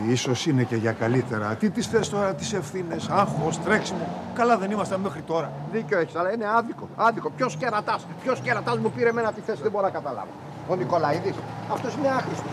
[0.09, 1.55] Ίσως είναι και για καλύτερα.
[1.55, 4.07] Τι τις θες τώρα τις ευθύνες, άγχος, τρέξιμο.
[4.35, 5.51] Καλά δεν ήμασταν μέχρι τώρα.
[5.71, 6.89] Δίκιο έχεις, αλλά είναι άδικο.
[6.95, 7.29] Άδικο.
[7.29, 10.31] Ποιος κερατάς, ποιος κερατάς μου πήρε εμένα τη θέση, δεν μπορώ να καταλάβω.
[10.67, 11.35] Ο Νικολαίδης.
[11.71, 12.51] Αυτός είναι άχρηστος.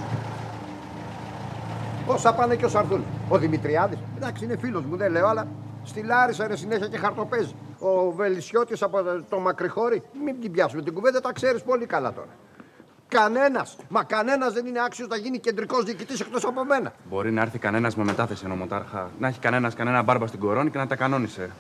[2.07, 3.01] Όσα πάνε και ο Σαρδούλ.
[3.29, 3.99] Ο Δημητριάδης.
[4.17, 5.47] Εντάξει, είναι φίλος μου, δεν λέω, αλλά
[5.85, 7.55] στη Λάρισα είναι συνέχεια και χαρτοπέζει.
[7.79, 8.99] Ο Βελισιώτης από
[9.29, 10.03] το Μακρυχώρι.
[10.25, 12.29] Μην την πιάσουμε την κουβέντα, τα ξέρεις πολύ καλά τώρα.
[13.09, 16.93] Κανένας, μα κανένας δεν είναι άξιος να γίνει κεντρικός διοικητής εκτός από μένα.
[17.11, 20.79] Μπορεί να έρθει κανένας με μετάθεση νομοτάρχα, να έχει κανένας κανένα μπάρμπα στην κορώνη και
[20.79, 21.51] να τα κανόνισε.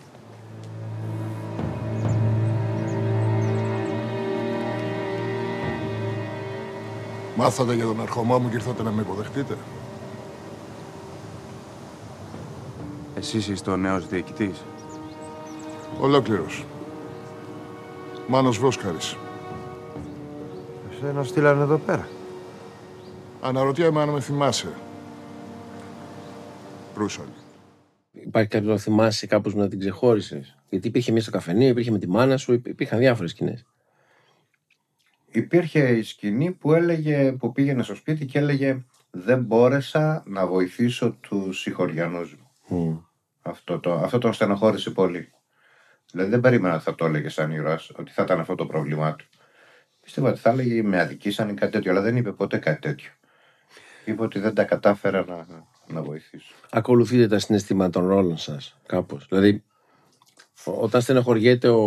[7.36, 9.56] Μάθατε για τον ερχομό μου και ήρθατε να με υποδεχτείτε;
[13.16, 14.64] Εσείς είστε ο νέος διοικητής.
[16.00, 16.64] Ολόκληρος.
[18.28, 19.16] Μάνος Βόσκαρης.
[20.92, 22.08] Εσένα στείλανε εδώ πέρα.
[23.40, 24.68] Αναρωτιέμαι αν με θυμάσαι.
[26.94, 27.26] Προύσαλ.
[28.12, 31.98] Υπάρχει κάποιος να θυμάσαι κάπως να την ξεχώρισες; Γιατί υπήρχε μία στο καφενείο, υπήρχε με
[31.98, 33.64] τη μάνα σου, υπ- υπήρχαν διάφορες σκηνές.
[35.30, 41.10] Υπήρχε η σκηνή που έλεγε, που πήγαινε στο σπίτι και έλεγε δεν μπόρεσα να βοηθήσω
[41.20, 42.43] τους συγχωριανούς μου.
[43.42, 45.32] Αυτό, το, αυτό τον στενοχώρησε πολύ.
[46.12, 49.14] Δηλαδή δεν περίμενα ότι θα το έλεγε σαν ήρωας, ότι θα ήταν αυτό το πρόβλημά
[49.16, 49.26] του.
[50.00, 53.10] Πίστευα ότι θα έλεγε με αδικήσαν ή κάτι τέτοιο, αλλά δεν είπε ποτέ κάτι τέτοιο.
[54.04, 55.46] Είπε ότι δεν τα κατάφερα να,
[55.94, 56.54] να βοηθήσω.
[56.70, 59.26] Ακολουθείτε τα συναισθήματα των ρόλων σας, κάπως.
[59.28, 59.62] Δηλαδή,
[60.64, 61.82] ό- όταν στεναχωριέται ο,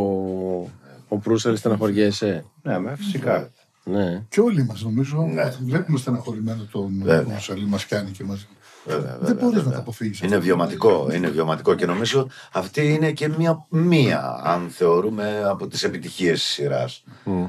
[1.07, 2.45] ο Προύσαλ, στεναχωριέσαι.
[2.61, 3.51] Ναι, με φυσικά.
[3.83, 4.25] Ναι.
[4.29, 5.43] Και όλοι μας νομίζω Ναι.
[5.43, 7.33] ότι βλέπουμε στεναχωρημένο τον Βέβαια.
[7.33, 8.47] Μουσαλή, μας κάνει και μαζί.
[8.87, 9.73] Βέβαια, Δεν βέβαια, μπορείς να βέβαια.
[9.73, 10.19] τα αποφύγεις.
[10.21, 15.83] Είναι βιωματικό, είναι βιωματικό και νομίζω αυτή είναι και μία, μία αν θεωρούμε από τις
[15.83, 17.03] επιτυχίες της σειράς.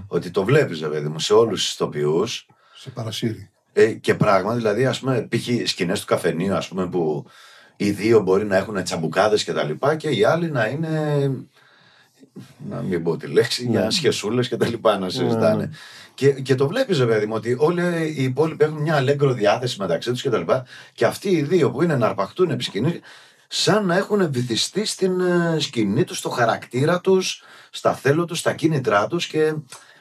[0.07, 3.51] Ότι το βλέπεις, ρε παιδί μου, σε όλους τους ηθοποιούς Σε παρασύρει.
[3.73, 5.69] ε, και πράγμα, δηλαδή ας πούμε π.χ.
[5.69, 7.27] σκηνές του καφενείου ας πούμε που
[7.77, 11.31] οι δύο μπορεί να έχουν τσαμπουκάδες και τα λοιπά και οι άλλοι να είναι
[12.71, 15.71] να μην πω τη λέξη, για σχεσούλες και τα λοιπά να συζητάνε.
[16.15, 17.83] Και, και το βλέπεις ρε παιδί μου ότι όλοι
[18.17, 21.71] οι υπόλοιποι έχουν μια αλέγκρο διάθεση μεταξύ τους και τα λοιπά και αυτοί οι δύο
[21.71, 23.01] που είναι να αρπαχτούν επί σκηνή
[23.49, 28.55] σαν να έχουν βυθιστεί στην ε, σκηνή τους, στο χαρακτήρα τους, στα θέλω τους, στα
[28.55, 29.55] κίνητρά τους και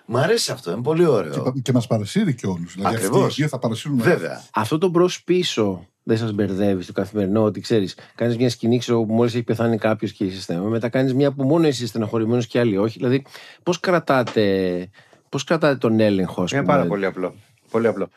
[0.06, 1.34] μου αρέσει αυτό, είναι πολύ ωραίο.
[1.34, 2.74] Και, πα- και μας παρασύρει και όλους.
[2.74, 3.36] Δηλαδή αυτοί οι Ακριβώς.
[3.36, 4.02] δύο θα παρασύρουν.
[4.02, 4.44] Βέβαια.
[4.54, 9.04] Αυτό το μπρος πίσω δεν σας μπερδεύει στο καθημερινό ότι ξέρει, κάνει μια σκηνή ξέρω,
[9.04, 10.68] που μόλις έχει πεθάνει κάποιος και είσαι θέμα.
[10.70, 12.98] Μετά κάνει μια που μόνο εσύ είσαι στεναχωρημένος και άλλοι όχι.
[12.98, 13.26] Δηλαδή,
[13.64, 14.90] πώς κρατάτε,
[15.30, 16.74] πώς κρατάτε τον έλεγχο, ας Είναι πούμε.
[16.74, 17.36] πάρα πολύ απλό.
[17.72, 18.10] Πολύ απλό.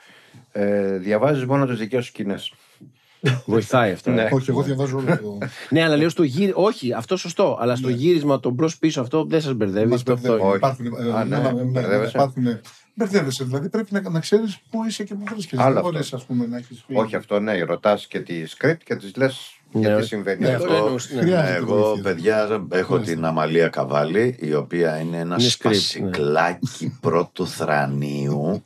[0.52, 2.52] Ε, διαβάζεις μόνο τις δικές σου σκηνές.
[3.46, 4.10] Βοηθάει αυτό.
[4.10, 4.28] Ναι.
[4.32, 5.38] Όχι, εγώ διαβάζω όλο το.
[5.70, 6.62] Ναι, αλλά λέω στο γύρισμα.
[6.62, 7.58] Όχι, αυτό σωστό.
[7.60, 9.90] Αλλά στο γύρισμα το μπρος πίσω αυτό δεν σας μπερδεύει.
[9.90, 10.48] Μας Το αυτό- μπερδεύει.
[10.50, 10.56] όχι.
[12.14, 12.60] Υπάρχουν,
[13.00, 13.12] ε, Α, ναι.
[13.12, 13.42] ναι, ναι, ναι, Μπερδεύεσαι.
[13.42, 13.44] υπάρχουν, Μπερδεύεσαι.
[13.44, 15.62] Δηλαδή πρέπει να, να ξέρεις πού είσαι και πού βρίσκεσαι.
[15.62, 15.90] Άλλο Δεν αυτό.
[15.92, 16.98] μπορείς, ας πούμε, να έχεις φύγει.
[16.98, 17.62] Όχι αυτό, ναι.
[17.62, 19.80] Ρωτάς και τη script και της λες Ναι.
[19.80, 20.64] γιατί συμβαίνει Ναι, αυτό.
[20.64, 21.20] αυτό εννοούσα, ναι.
[21.20, 22.02] Χρειάζεται Εγώ, βοήθεια.
[22.02, 28.64] παιδιά, έχω την Αμαλία Καβάλη, η οποία είναι ένα Είναι script, σπασικλάκι πρώτου θρανίου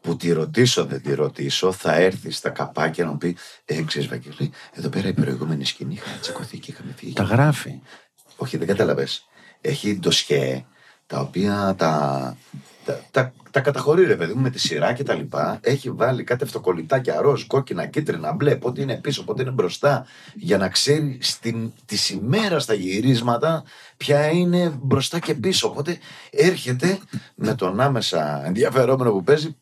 [0.00, 4.08] που τη ρωτήσω, δεν τη ρωτήσω, θα έρθει στα καπάκια να μου πει: Ε, ξέρεις,
[4.08, 7.12] Βαγγέλη, εδώ πέρα η προηγούμενη σκηνή είχαμε τσακωθεί και είχαμε φύγει.
[7.12, 7.80] Τα γράφει.
[8.36, 9.26] Όχι, δεν κατάλαβες.
[9.60, 10.64] Έχει ντοσιέ
[11.06, 12.36] τα οποία τα,
[12.88, 15.58] τα, τα, τα καταχωρεί, ρε παιδί μου, με τη σειρά και τα λοιπά.
[15.62, 20.58] Έχει βάλει κάτι αυτοκολλητάκια ροζ, κόκκινα, κίτρινα, μπλε, πότε είναι πίσω, πότε είναι μπροστά, για
[20.58, 23.62] να ξέρει στην, τη ημέρα στα γυρίσματα
[23.96, 25.68] ποια είναι μπροστά και πίσω.
[25.68, 25.98] Οπότε
[26.30, 26.98] έρχεται
[27.34, 29.56] με τον άμεσα ενδιαφερόμενο που παίζει.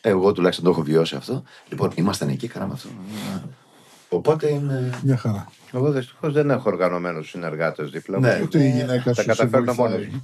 [0.00, 1.42] Εγώ τουλάχιστον το έχω βιώσει αυτό.
[1.68, 2.88] Λοιπόν, ήμασταν εκεί, κάναμε αυτό.
[4.08, 4.98] Οπότε είμαι.
[5.02, 5.50] Μια χαρά.
[5.74, 8.26] Εγώ δυστυχώς δεν έχω οργανωμένους συνεργάτες δίπλα μου.
[8.26, 8.40] Ναι.
[8.42, 9.88] Ούτε η γυναίκα Τα σου σε καταφέρνω βοηθάει.
[9.88, 10.22] μόνος μου.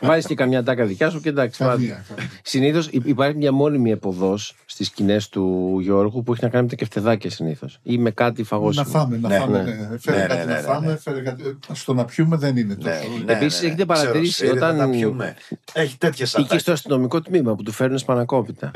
[0.08, 1.58] Βάζεις και καμιά τάκα δικιά σου και εντάξει.
[1.64, 2.30] Καμία, καμία.
[2.42, 6.76] Συνήθως υπάρχει μια μόνιμη εποδός στις σκηνές του Γιώργου που έχει να κάνει με τα
[6.76, 7.78] κεφτεδάκια συνήθως.
[7.82, 8.84] Ή με κάτι Να φαγόσιμο.
[8.86, 9.62] φάμε, να Ναι, φάμε.
[9.62, 9.86] ναι.
[9.90, 9.98] ναι.
[9.98, 10.96] Φέρε Ναι, κάτι ναι, να ναι, φάμε, ναι.
[10.96, 11.58] φέρε κάτι.
[11.72, 12.90] Στο να πιούμε δεν είναι τόσο.
[13.26, 15.34] Επίσης, έχετε παρατηρήσει ξέρω, σφύρι, όταν- θα τα πιούμε.
[15.72, 16.60] Έχει τέτοιες Ή και ατάκες.
[16.62, 18.66] στο αστυνομικό τμήμα που του φέρνουν σπανακόπιτα.
[18.66, 18.70] Α,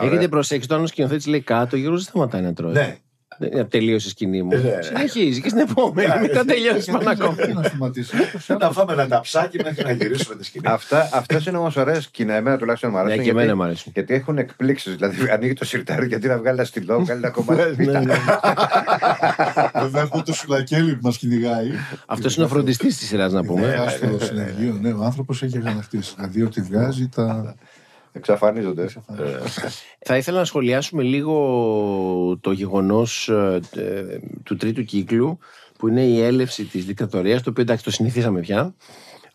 [0.00, 0.28] Έχετε ωραία.
[0.28, 2.72] προσέξει όταν ο σκηνοθέτης λέει κάτω, ο Γιώργος δεν σταματάει να τρώει.
[3.38, 3.48] Ναι.
[3.48, 4.52] Δεν είναι τελείωσε η σκηνή μου.
[4.52, 4.82] Ε, ναι.
[4.82, 6.20] Συνεχίζει και στην επόμενη.
[6.20, 7.34] Μην τα τελειώσει πάνω ακόμα.
[7.36, 8.16] Γιατί να σταματήσει.
[8.58, 10.64] Να φάμε ένα ταψάκι μέχρι να γυρίσουμε τη σκηνή.
[10.68, 12.34] Αυτά, αυτές είναι όμω ωραίε σκηνέ.
[12.36, 13.16] Εμένα τουλάχιστον μου αρέσουν.
[13.16, 13.92] Ναι, και γιατί, εμένα μου αρέσουν.
[13.94, 14.90] γιατί έχουν εκπλήξει.
[14.90, 17.84] Δηλαδή, ανοίγει το σιρτάρι γιατί να βγάλει ένα στυλό, βγάλει ένα κομμάτι.
[17.84, 18.14] Ναι, ναι.
[19.80, 21.70] Βέβαια έχουμε το σουλακέλι που μα κυνηγάει.
[22.06, 23.86] Αυτό είναι ο φροντιστή τη σειρά, να Ναι, πούμε.
[24.16, 24.78] στο συνεργείο.
[24.80, 26.12] Ναι, ο άνθρωπο έχει αγανακτήσει.
[26.16, 27.54] Δηλαδή ότι βγάζει τα.
[28.16, 28.88] Εξαφανίζονται.
[29.98, 35.38] Θα ήθελα να σχολιάσουμε λίγο το γεγονός ε, ε, του τρίτου κύκλου
[35.78, 38.74] που είναι η έλευση της δικτατορίας το οποίο εντάξει το συνηθίσαμε πια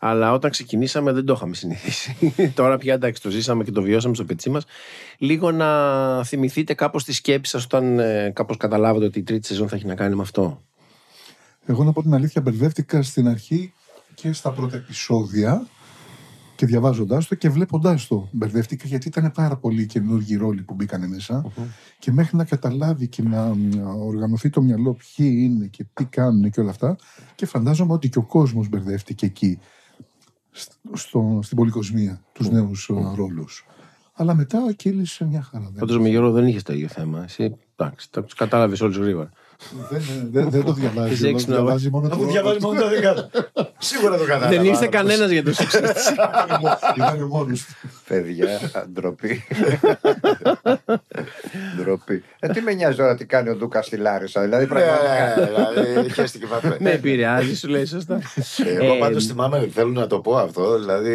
[0.02, 2.34] αλλά όταν ξεκινήσαμε δεν το είχαμε συνηθίσει.
[2.54, 4.64] Τώρα πια εντάξει το ζήσαμε και το βιώσαμε στο πετσί μας.
[5.18, 9.68] Λίγο να θυμηθείτε κάπως τη σκέψη σας όταν ε, κάπως καταλάβατε ότι η τρίτη σεζόν
[9.68, 10.62] θα έχει να κάνει με αυτό.
[11.66, 13.72] Εγώ να πω την αλήθεια, μπερδεύτηκα στην αρχή
[14.14, 15.66] και στα πρώτα επεισόδια
[16.60, 18.28] και διαβάζοντάς το και βλέποντάς το.
[18.32, 21.44] Μπερδεύτηκα γιατί ήταν πάρα πολλοί καινούργιοι ρόλοι που μπήκαν μέσα
[21.98, 26.50] και μέχρι να καταλάβει και να να οργανωθεί το μυαλό ποιοι είναι και τι κάνουν
[26.50, 26.96] και όλα αυτά.
[27.34, 29.58] Και φαντάζομαι ότι και ο κόσμος μπερδεύτηκε εκεί
[30.50, 33.66] στο, στο- στην πολυκοσμία τους νέους ρόλους.
[34.14, 35.64] Αλλά μετά κύλησε μια χαρά.
[35.64, 39.30] Δεν, Πάντως με Γιώργο δεν είχε το ίδιο θέμα εσύ εντάξει το κατάλαβες όλους γρήγορα
[39.90, 41.12] δεν, δεν, δεν το διαβάζει.
[41.12, 43.30] Είσαι όλο, έξυπνο, διαβάζει μόνο Αφού το διαβάζει μόνο τα δικά του.
[43.78, 44.48] Σίγουρα το κατάλαβα.
[44.48, 46.12] δεν ήρθε κανένας για το συζήτηση
[46.96, 47.88] Ήταν μόνος του.
[48.08, 48.58] Παιδιά,
[48.92, 49.42] ντροπή.
[51.76, 52.22] ντροπή.
[52.40, 54.42] Ε, τι με νοιάζει τώρα τι κάνει ο Ντούκας στη Λάρισα.
[54.42, 55.34] Δηλαδή, πραγματικά.
[55.36, 56.76] Ναι, δηλαδή χέστηκε βαπέ.
[56.80, 58.20] με επηρεάζει σου λέει σωστά
[58.80, 61.14] Εγώ Ε, πάντως θυμάμαι, θέλω να το πω αυτό, δηλαδή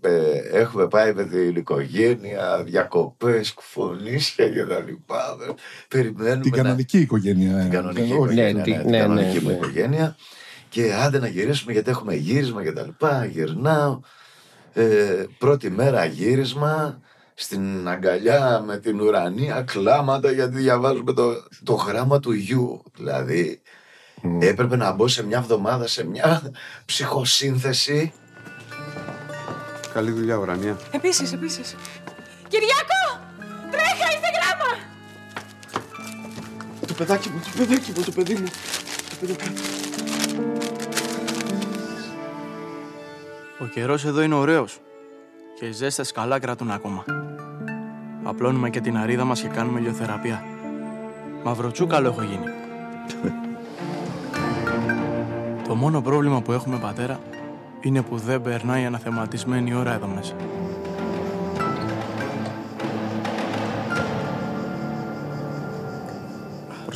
[0.00, 0.10] ε,
[0.58, 5.36] έχουμε πάει με την οικογένεια, διακοπές, κουφονίσια και τα λοιπά.
[5.48, 5.52] ε,
[5.88, 7.68] Περιμένουμε Την να- κανονική οικογένεια.
[7.78, 8.12] Την ε, κανονική όχι.
[8.12, 9.54] οικογένεια, Ναι, ναι, την- την ναι, κανονική ναι, μου ναι.
[9.54, 10.16] οικογένεια
[10.68, 13.24] και άντε να γυρίσουμε γιατί έχουμε γύρισμα και τα λοιπά.
[13.24, 14.00] Γυρνάω,
[14.72, 17.00] ε, πρώτη μέρα γύρισμα,
[17.34, 21.32] στην αγκαλιά με την ουρανία, κλάματα γιατί διαβάζουμε το,
[21.64, 22.82] το γράμμα του γιου.
[22.96, 23.60] Δηλαδή,
[24.40, 26.52] έπρεπε να μπω σε μια εβδομάδα σε μια
[26.84, 28.12] ψυχοσύνθεση.
[29.94, 30.76] Καλή δουλειά, Ουρανία.
[30.90, 31.74] Επίσης, επίσης.
[36.96, 38.46] Το παιδάκι μου, το παιδάκι μου, το παιδί μου.
[39.10, 39.56] Το παιδάκι μου.
[43.58, 44.78] Ο καιρός εδώ είναι ωραίος
[45.58, 47.04] και οι ζέστες καλά κρατούν ακόμα.
[48.22, 50.44] Απλώνουμε και την αρίδα μας και κάνουμε ηλιοθεραπεία.
[51.44, 52.46] Μαυροτσούκαλο έχω γίνει.
[55.68, 57.20] Το μόνο πρόβλημα που έχουμε πατέρα
[57.80, 60.34] είναι που δεν περνάει αναθεματισμένη ώρα εδώ μέσα.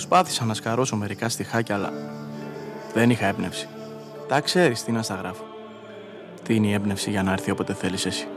[0.09, 1.93] Προσπάθησα να σκαρώσω μερικά στιχάκια, αλλά
[2.95, 3.69] δεν είχα έμπνευση.
[4.29, 5.45] Τα ξέρεις τι να στα γράφω.
[6.43, 8.29] Τι είναι η έμπνευση για να έρθει όποτε θέλεις εσύ.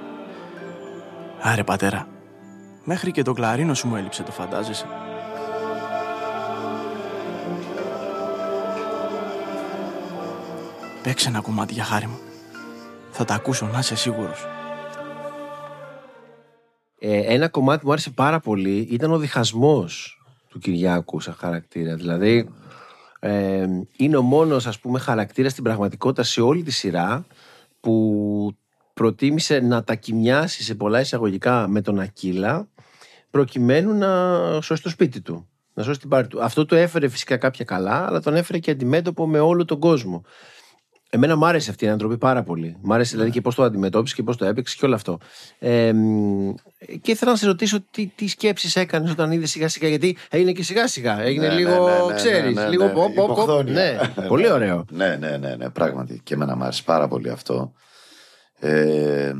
[1.41, 2.07] Άρε πατέρα,
[2.83, 4.85] μέχρι και το κλαρίνο σου μου έλειψε, το φαντάζεσαι.
[11.03, 12.19] Παίξε ένα κομμάτι για χάρη μου.
[13.11, 14.45] Θα τα ακούσω, να είσαι σίγουρος.
[16.99, 20.20] Ε, ένα κομμάτι που μου άρεσε πάρα πολύ ήταν ο διχασμός
[20.51, 21.95] του Κυριάκου σαν χαρακτήρα.
[21.95, 22.49] Δηλαδή,
[23.19, 27.25] ε, είναι ο μόνος ας πούμε χαρακτήρας στην πραγματικότητα σε όλη τη σειρά
[27.79, 28.55] που
[28.93, 32.67] προτίμησε να τα κοιμιάσει σε πολλά εισαγωγικά με τον Ακύλα
[33.29, 35.47] προκειμένου να σώσει το σπίτι του.
[35.73, 36.43] Να σώσει την πάρη του.
[36.43, 40.23] Αυτό το έφερε φυσικά κάποια καλά, αλλά τον έφερε και αντιμέτωπο με όλο τον κόσμο.
[41.13, 42.77] Εμένα μου άρεσε αυτή η ανατροπή πάρα πολύ.
[42.81, 45.17] Μ' άρεσε δηλαδή και πώς το αντιμετώπισες και πώς το έπαιξες και όλο αυτό.
[45.59, 46.53] Ε, μ,
[47.01, 49.87] και ήθελα να σε ρωτήσω τι, τι σκέψεις έκανες όταν είδες σιγά σιγά.
[49.87, 51.21] Γιατί έγινε και σιγά σιγά.
[51.21, 53.37] Έγινε Ναι, λίγο, ναι, ναι, ναι, ξέρεις, ναι, ναι, λίγο ναι, ποπ, ποπ, ποπ.
[53.37, 53.73] υποχθόνια.
[53.73, 53.97] Ναι,
[54.27, 54.85] πολύ ωραίο.
[54.89, 56.21] Ναι, ναι, ναι, ναι, πράγματι.
[56.23, 57.73] Και εμένα μου άρεσε πάρα πολύ αυτό.
[58.59, 59.31] Ε,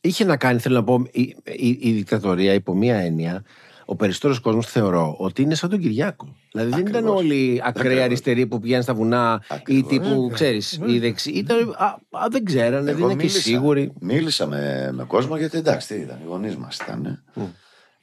[0.00, 3.44] Είχε να κάνει, θέλω να πω, η, η, η δικτατορία υπό μία έννοια.
[3.90, 6.36] Ο περισσότερος κόσμος θεωρώ ότι είναι σαν τον Κυριάκο.
[6.52, 7.18] Δηλαδή δεν ήταν Ακριβώς.
[7.20, 8.04] όλοι ακραίοι Ακριβώς.
[8.04, 9.88] αριστεροί που πηγαίνουν στα βουνά ή Ακριβώς.
[9.88, 11.32] τύπου, ξέρεις, οι δεξιοί.
[11.36, 13.92] Ήταν, α, α, δεν ξέρανε, δεν εγώ είναι και μίλησα, σίγουροι.
[14.00, 17.24] μίλησα με, με κόσμο γιατί εντάξει, τι ήταν, οι γονείς μας ήταν.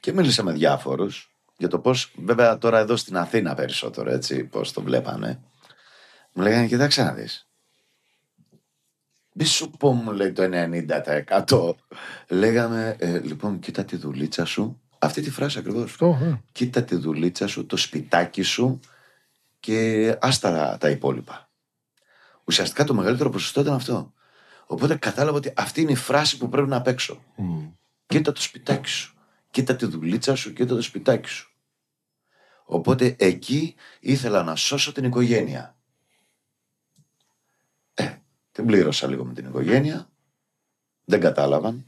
[0.00, 4.72] Και μίλησα με διάφορους για το πώς, βέβαια τώρα εδώ στην Αθήνα περισσότερο, έτσι, πώς
[4.72, 5.40] το βλέπανε.
[6.32, 7.48] Μου λέγανε, κοιτάξτε να δεις.
[9.32, 11.74] Μη σου πω, μου λέει το 90%.
[12.28, 14.80] Λέγαμε, ε, λοιπόν, κοίτα τη δουλίτσα σου.
[14.98, 15.96] Αυτή τη φράση ακριβώς.
[16.52, 18.80] Κοίτα τη δουλίτσα σου, το σπιτάκι σου
[19.60, 21.50] και άστα τα, τα υπόλοιπα.
[22.44, 24.12] Ουσιαστικά το μεγαλύτερο ποσοστό ήταν αυτό.
[24.66, 27.22] Οπότε κατάλαβα ότι αυτή είναι η φράση που πρέπει να παίξω.
[28.06, 29.16] Κοίτα το σπιτάκι σου.
[29.50, 31.52] Κοίτα τη δουλίτσα σου, κοίτα το σπιτάκι σου.
[32.64, 35.76] Οπότε εκεί ήθελα να σώσω την οικογένεια.
[37.94, 38.16] Ε,
[38.52, 40.10] την πλήρωσα λίγο με την οικογένεια.
[41.04, 41.86] Δεν κατάλαβαν.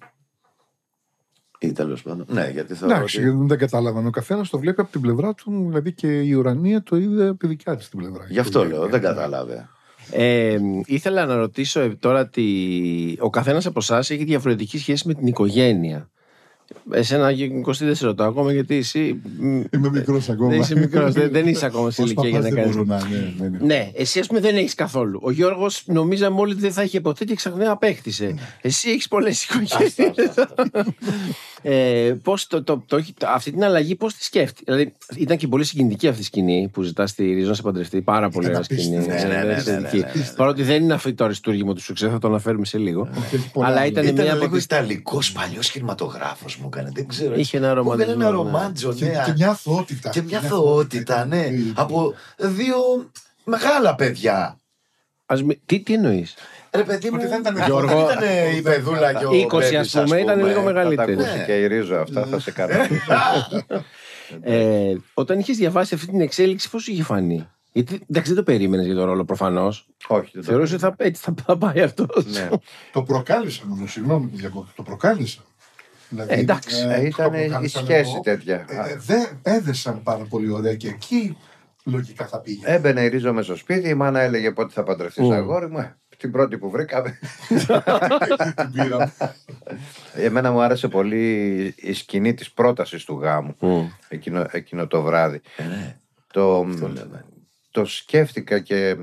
[1.62, 2.27] Ή τέλος πάντων.
[2.29, 2.94] Ναι, γιατί θεωρώ.
[2.94, 3.46] Εντάξει, ότι...
[3.46, 4.07] δεν καταλάβανε.
[4.07, 7.38] Ο καθένας το βλέπει από την πλευρά του, δηλαδή και η ουρανία το είδε από
[7.38, 8.27] τη δικιά της την πλευρά.
[8.29, 9.68] Γι' αυτό λέω, δεν κατάλαβε.
[10.11, 12.46] Ε, ήθελα να ρωτήσω ε, τώρα ότι
[13.20, 16.09] ο καθένας από εσάς έχει διαφορετική σχέση με την οικογένεια.
[16.90, 19.20] Εσένα Κωστή δεν σε ρωτάω ακόμα γιατί εσύ.
[19.38, 20.51] μ, Είμαι μικρός ακόμα.
[20.51, 22.87] Δεν είσαι μικρός, δεν- δεν είσαι ακόμα σε Ως ηλικία για παπάς να δεν κάνεις.
[22.87, 23.64] μπορώ να, ναι, ναι, ναι.
[23.66, 25.20] Ναι, εσύ ας πούμε δεν έχεις καθόλου.
[25.23, 28.25] Ο Γιώργος νομίζαμε όλοι ότι δεν θα είχε ποτέ και ξαφνικά απέκτησε.
[28.27, 28.35] Ναι.
[28.61, 29.94] Εσύ έχεις πολλές οικογένειες.
[31.62, 34.62] Ε, πώς το, το, το, έχει- αυτή την αλλαγή πώς τη σκέφτηκε.
[34.73, 38.01] Δηλαδή ήταν και πολύ συγκινητική αυτή η σκηνή που ζητά τη Ρίζα να σε παντρευτεί.
[38.03, 38.96] Πάρα πολύ Ήταν ωραία σκηνή.
[38.96, 39.27] απίστευτη.
[39.27, 39.96] Ναι, ναι, ναι, ναι, εξαιρετική.
[39.99, 40.33] ναι, ναι, ναι.
[40.37, 43.09] Παρότι δεν είναι αυτό το αριστούργημα του σουξέ, θα το αναφέρουμε σε λίγο.
[43.33, 43.87] έχει πολλά Αλλά άλλα.
[43.87, 44.64] ήταν, Ήταν μια από λίγο τις...
[44.64, 46.90] ιταλικός παλιός κινηματογράφος μου έκανε.
[46.94, 47.35] Δεν ξέρω.
[47.35, 48.37] Είχε ένα Μου έκανε ρομαντισμό, ένα ναι.
[48.37, 49.23] ρομάντζο, Και, ναι.
[49.27, 50.11] και μια αθωότητα.
[50.11, 51.49] Και μια θεότητα, ναι.
[51.75, 52.77] Από δύο
[53.44, 54.55] μεγάλα παιδιά.
[55.27, 56.35] Ας μη- Τι, τι εννοείς;
[56.74, 59.94] Ρε παιδί μου, Ότι δεν ήταν Γιώργο, δεν ήταν η παιδούλα και ο 20 Μπέμπης,
[59.96, 61.12] ας πούμε, ήταν λίγο Θα τα μεγαλύτερη.
[61.12, 62.72] ακούσει και η Ρίζο αυτά, θα σε κάνω.
[64.42, 68.52] Ε, όταν είχες διαβάσει αυτή την εξέλιξη, πώς σου είχε φανεί; Γιατί εντάξει, δεν το
[68.52, 69.87] περίμενες για τον ρόλο προφανώς.
[70.06, 72.26] Όχι, δεν το Θεωρούσες ότι θα, έτσι θα, θα πάει αυτός.
[72.26, 72.48] Ναι.
[72.92, 74.72] Το προκάλεσα μόνο, συγγνώμη που διακόπτω.
[74.76, 75.40] Το προκάλεσα.
[76.09, 76.76] Δηλαδή, Ε, εντάξει.
[76.88, 78.20] Ε, το ήταν η προκάλεσα σχέση εγώ.
[78.20, 78.54] τέτοια.
[78.68, 81.37] Ε, δεν έδεσαν πάρα πολύ ωραία και εκεί
[81.85, 82.61] λογικά θα πήγε.
[82.64, 85.33] Έμπαινε η Ρίζο με στο σπίτι, η μάνα έλεγε πότε θα παντρευτείς Μμ.
[85.33, 85.92] αγόρι μου.
[86.20, 87.18] Ε, Την πρώτη που βρήκαμε.
[87.48, 89.12] Την πήραμε.
[90.14, 93.56] Εμένα μου άρεσε πολύ η σκηνή της πρότασης του γάμου
[94.09, 95.40] εκείνο, εκείνο το βράδυ.
[95.56, 95.96] Ε, ναι,
[96.33, 97.24] Το, το λέμε.
[97.70, 98.96] το σκέφτηκα και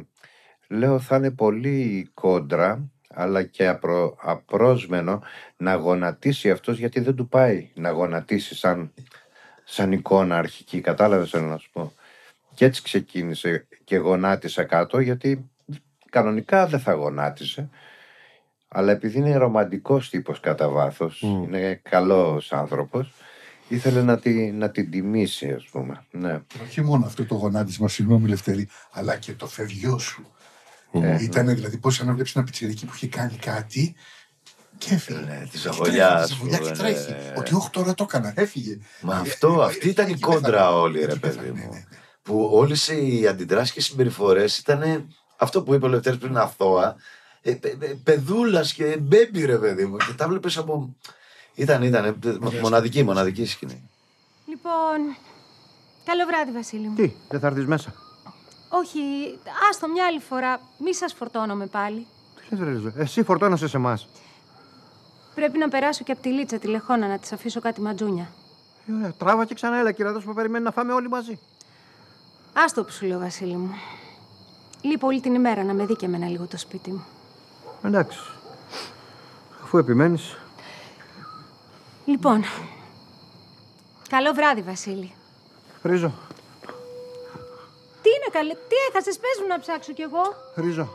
[0.68, 5.22] λέω θα είναι πολύ κόντρα αλλά και απρο, απρόσμενο
[5.58, 8.94] να γονατίσει αυτός γιατί δεν του πάει να γονατίσει σαν,
[9.64, 10.82] σαν εικόνα αρχική.
[10.82, 11.94] Κατάλαβες θέλω να σου πω;
[12.54, 15.50] Και έτσι ξεκίνησε και γονάτισε κάτω γιατί
[16.10, 17.70] κανονικά δεν θα γονάτισε.
[18.68, 23.14] Αλλά επειδή είναι ρομαντικός τύπος κατά βάθος, είναι καλός άνθρωπος,
[23.68, 26.06] ήθελε να, τη, να την τιμήσει ας πούμε.
[26.12, 26.40] Ναι.
[26.64, 30.32] Όχι μόνο αυτό το γονάτισμα, συγγνώμη Λευτέρη, αλλά και το φευγιό σου.
[30.92, 33.96] Ε, Ήταν δηλαδή πώς να βλέπεις ένα πιτσιρίκι που είχε κάνει κάτι
[34.78, 35.20] και έφυγε.
[35.20, 37.12] Ναι, τη Και ζαβολιά, τρέχει, ας τη ζαβολιά πούμε, και τρέχει.
[37.12, 37.34] ναι.
[37.38, 38.78] Ότι όχι τώρα το έκανα, έφυγε.
[39.02, 40.76] Μα Ε, αυτό, ε, αυτή ήταν η εκεί κόντρα πέθανε.
[40.76, 41.72] όλη, ρε Εκεί παιδί πέθανε, ναι, μου.
[41.74, 41.98] ναι, ναι.
[42.22, 46.96] Που όλες οι αντιδράσεις και συμπεριφορές ήταν αυτό που είπε ο Λευτέρης πριν αθώα.
[47.42, 49.98] Ε, πε- πε- Παιδούλας και μπέμπι, ρε παιδί μου.
[49.98, 50.96] Και τα βλέπεις από.
[51.56, 52.20] Ήταν, ήταν.
[52.62, 53.90] Μοναδική, μοναδική σκηνή.
[54.48, 55.16] Λοιπόν,
[56.06, 56.96] καλό βράδυ, Βασίλη μου.
[56.96, 57.94] Τι, δεν θα έρθεις μέσα;
[58.70, 59.00] Όχι,
[59.70, 60.60] άστο μια άλλη φορά.
[60.80, 62.08] Μη σας φορτώνομαι πάλι.
[62.50, 64.08] Τι λες, ρε, Ρίζο, Εσύ φορτώνεσαι σε εμάς.
[65.36, 68.30] Πρέπει να περάσω και από τη Λίτσα τη Λεχόνα να της αφήσω κάτι ματζούνια.
[68.98, 71.40] Ωραία, τράβα και ξανά έλα, κύριε που περιμένει να φάμε όλοι μαζί.
[72.54, 73.74] Άστο που σου λέω, Βασίλη μου.
[74.82, 77.06] Λείπω όλη την ημέρα να με δει και εμένα λίγο το σπίτι μου.
[77.84, 78.20] Εντάξει.
[79.64, 80.38] Αφού επιμένεις.
[82.06, 82.44] Λοιπόν,
[84.10, 85.12] καλό βράδυ, Βασίλη.
[85.84, 86.14] Ρίζο,
[88.02, 90.22] Τι είναι καλέ, τι έχασες, πες μου να ψάξω κι εγώ.
[90.56, 90.90] Ρίζο.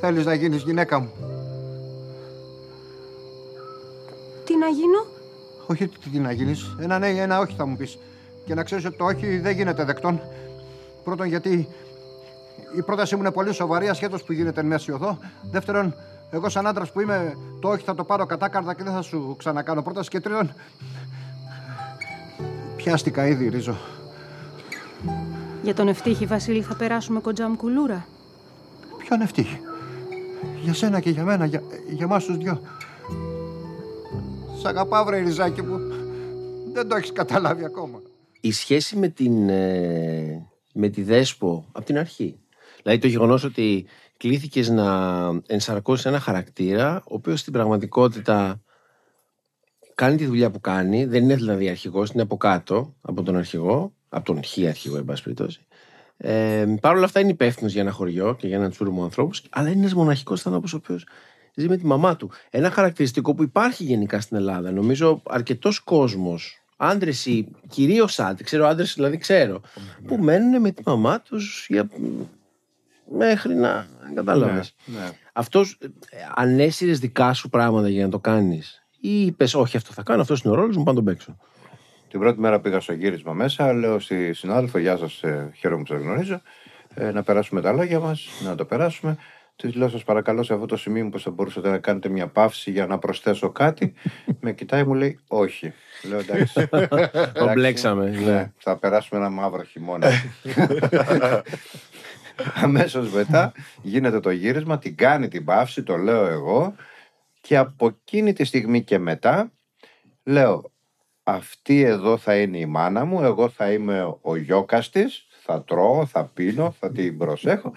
[0.00, 1.10] Θέλεις να γίνεις γυναίκα μου.
[4.44, 5.06] Τι να γίνω;
[5.66, 6.76] Όχι τι, τι να γίνεις.
[6.80, 7.98] Ένα ναι ή ένα όχι θα μου πεις.
[8.44, 10.20] Και να ξέρεις ότι το όχι δεν γίνεται δεκτόν.
[11.04, 11.68] Πρώτον γιατί
[12.76, 15.18] η πρότασή μου είναι πολύ σοβαρή ασχέτως που γίνεται εν μέση οδό.
[15.50, 15.94] Δεύτερον,
[16.30, 19.34] εγώ σαν άντρας που είμαι το όχι θα το πάρω κατάκαρδα και δεν θα σου
[19.38, 20.08] ξανακάνω πρόταση.
[20.08, 20.52] Και τρίτον,
[22.76, 23.76] πιάστηκα ήδη Ρίζο.
[25.62, 28.06] Για τον ευτύχη, Βασίλη, θα περάσουμε κοντζάμ κουλούρα.
[28.98, 29.60] Ποιον ευτύχη;
[30.62, 32.60] Για σένα και για μένα, για, για εμάς τους δυο.
[34.60, 35.78] Σ' αγαπάω βρε Ριζάκι μου.
[36.72, 38.00] Δεν το έχεις καταλάβει ακόμα.
[38.40, 42.38] Η σχέση με, την, ε, με τη Δέσπο από την αρχή.
[42.88, 48.60] Δηλαδή το γεγονός ότι κλήθηκες να ενσαρκώσεις ένα χαρακτήρα ο οποίος στην πραγματικότητα
[49.94, 53.92] κάνει τη δουλειά που κάνει, δεν είναι δηλαδή αρχηγός, είναι από κάτω από τον αρχηγό,
[54.08, 55.60] από τον χι αρχηγό, εν πάση περιπτώσει.
[56.16, 59.68] Ε, Παρ' όλα αυτά είναι υπεύθυνος για ένα χωριό και για έναν τσούρμο ανθρώπους, αλλά
[59.68, 61.06] είναι ένας μοναχικός άνθρωπο ο οποίος
[61.54, 62.30] ζει με τη μαμά του.
[62.50, 64.72] Ένα χαρακτηριστικό που υπάρχει γενικά στην Ελλάδα.
[64.72, 69.60] Νομίζω αρκετός κόσμος, άντρες ή κυρίως άντρες, ξέρω άντρες δηλαδή ξέρω,
[70.06, 71.88] που μένουν με τη μαμά τους για...
[73.10, 73.86] μέχρι να.
[74.14, 74.74] Κατάλαβες.
[74.84, 75.10] Ναι.
[75.32, 75.78] Αυτός
[76.34, 80.42] ανέσυρε δικά σου πράγματα για να το κάνεις, ή είπες, Όχι, αυτό θα κάνω, αυτός
[80.42, 81.36] είναι ο ρόλος μου, πάνω τον παίξω.
[82.08, 85.88] Την πρώτη μέρα πήγα στο γύρισμα μέσα, λέω στη συνάδελφο, γεια σας, ε, χαίρομαι που
[85.88, 86.42] σας γνωρίζω,
[86.94, 89.16] ε, να περάσουμε τα λόγια μας, να το περάσουμε.
[89.56, 92.70] Τη λέω, σας παρακαλώ σε αυτό το σημείο που θα μπορούσατε να κάνετε μια παύση
[92.70, 93.94] για να προσθέσω κάτι.
[94.40, 95.72] Με κοιτάει, μου λέει, όχι.
[96.02, 96.60] Λέω, εντάξει.
[96.70, 98.18] εντάξει, μπλέξαμε, ναι.
[98.18, 100.08] Ναι, θα περάσουμε ένα μαύρο χειμώνα.
[102.64, 106.74] Αμέσως μετά γίνεται το γύρισμα, την κάνει την παύση, το λέω εγώ
[107.40, 109.52] και από εκείνη τη στιγμή και μετά
[110.28, 110.72] Λέω,
[111.22, 116.06] αυτή εδώ θα είναι η μάνα μου, εγώ θα είμαι ο γιώκας της, θα τρώω,
[116.06, 117.72] θα πίνω, θα την προσέχω,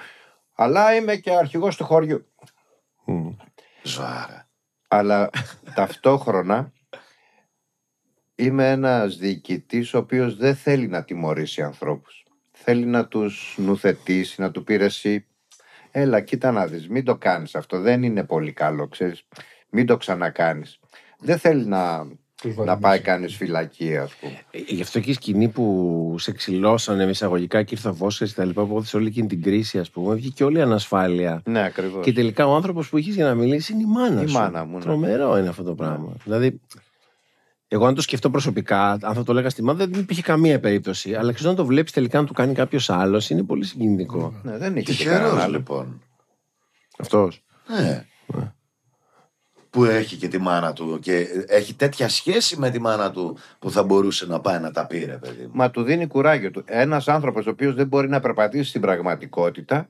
[0.54, 2.26] αλλά είμαι και αρχηγός του χωριού.
[3.84, 4.50] Ζωάρα.
[4.88, 5.30] Αλλά
[5.76, 6.72] ταυτόχρονα
[8.36, 12.21] είμαι ένας διοικητής ο οποίος δεν θέλει να τιμωρήσει ανθρώπους.
[12.64, 15.26] Θέλει να τους νουθετήσει, να του πει «Ρε εσύ,
[15.92, 19.24] έλα κοίτα να δεις, μην το κάνεις αυτό, δεν είναι πολύ καλό, ξέρεις,
[19.70, 20.80] μην το ξανακάνεις.
[21.20, 22.08] Δεν θέλει να,
[22.66, 24.40] να πάει κανείς φυλακή, ας πούμε.
[24.52, 28.30] Ε, Γι' αυτό και η σκηνή που σε ξυλώσανε με εισαγωγικά και ήρθε ο Βόσκας
[28.30, 31.42] και τα λοιπά που έδωσε όλη εκείνη την κρίση, ας πούμε, βγήκε όλη η ανασφάλεια.
[31.46, 32.04] Ναι, ακριβώς.
[32.06, 34.34] Και τελικά ο άνθρωπος που είχες για να μιλήσεις είναι η μάνα Η σου.
[34.38, 34.84] μάνα μου, ναι.
[34.84, 36.14] Τρομερό είναι αυτό το πράγμα.
[36.24, 36.62] Δηλαδή,
[37.74, 41.16] εγώ αν το σκεφτώ προσωπικά, αν θα το λέγα στη μάνα, δεν υπήρχε καμία περίπτωση.
[41.16, 44.34] Αλλά ξέρω να το βλέπεις τελικά να του κάνει κάποιος άλλος, είναι πολύ συγκινητικό.
[44.44, 45.58] Ναι, δεν είχε και Τυχερός κανένα άλλο.
[45.58, 46.02] λοιπόν.
[46.98, 47.44] Αυτός.
[47.68, 48.06] Ναι.
[49.70, 53.72] Που έχει και τη μάνα του και έχει τέτοια σχέση με τη μάνα του που
[53.72, 56.64] θα μπορούσε να πάει να τα πει, ρε παιδί μου; Μα του δίνει κουράγιο του.
[56.66, 59.88] Ένας άνθρωπος ο οποίος δεν μπορεί να περπατήσει στην πραγματικότητα,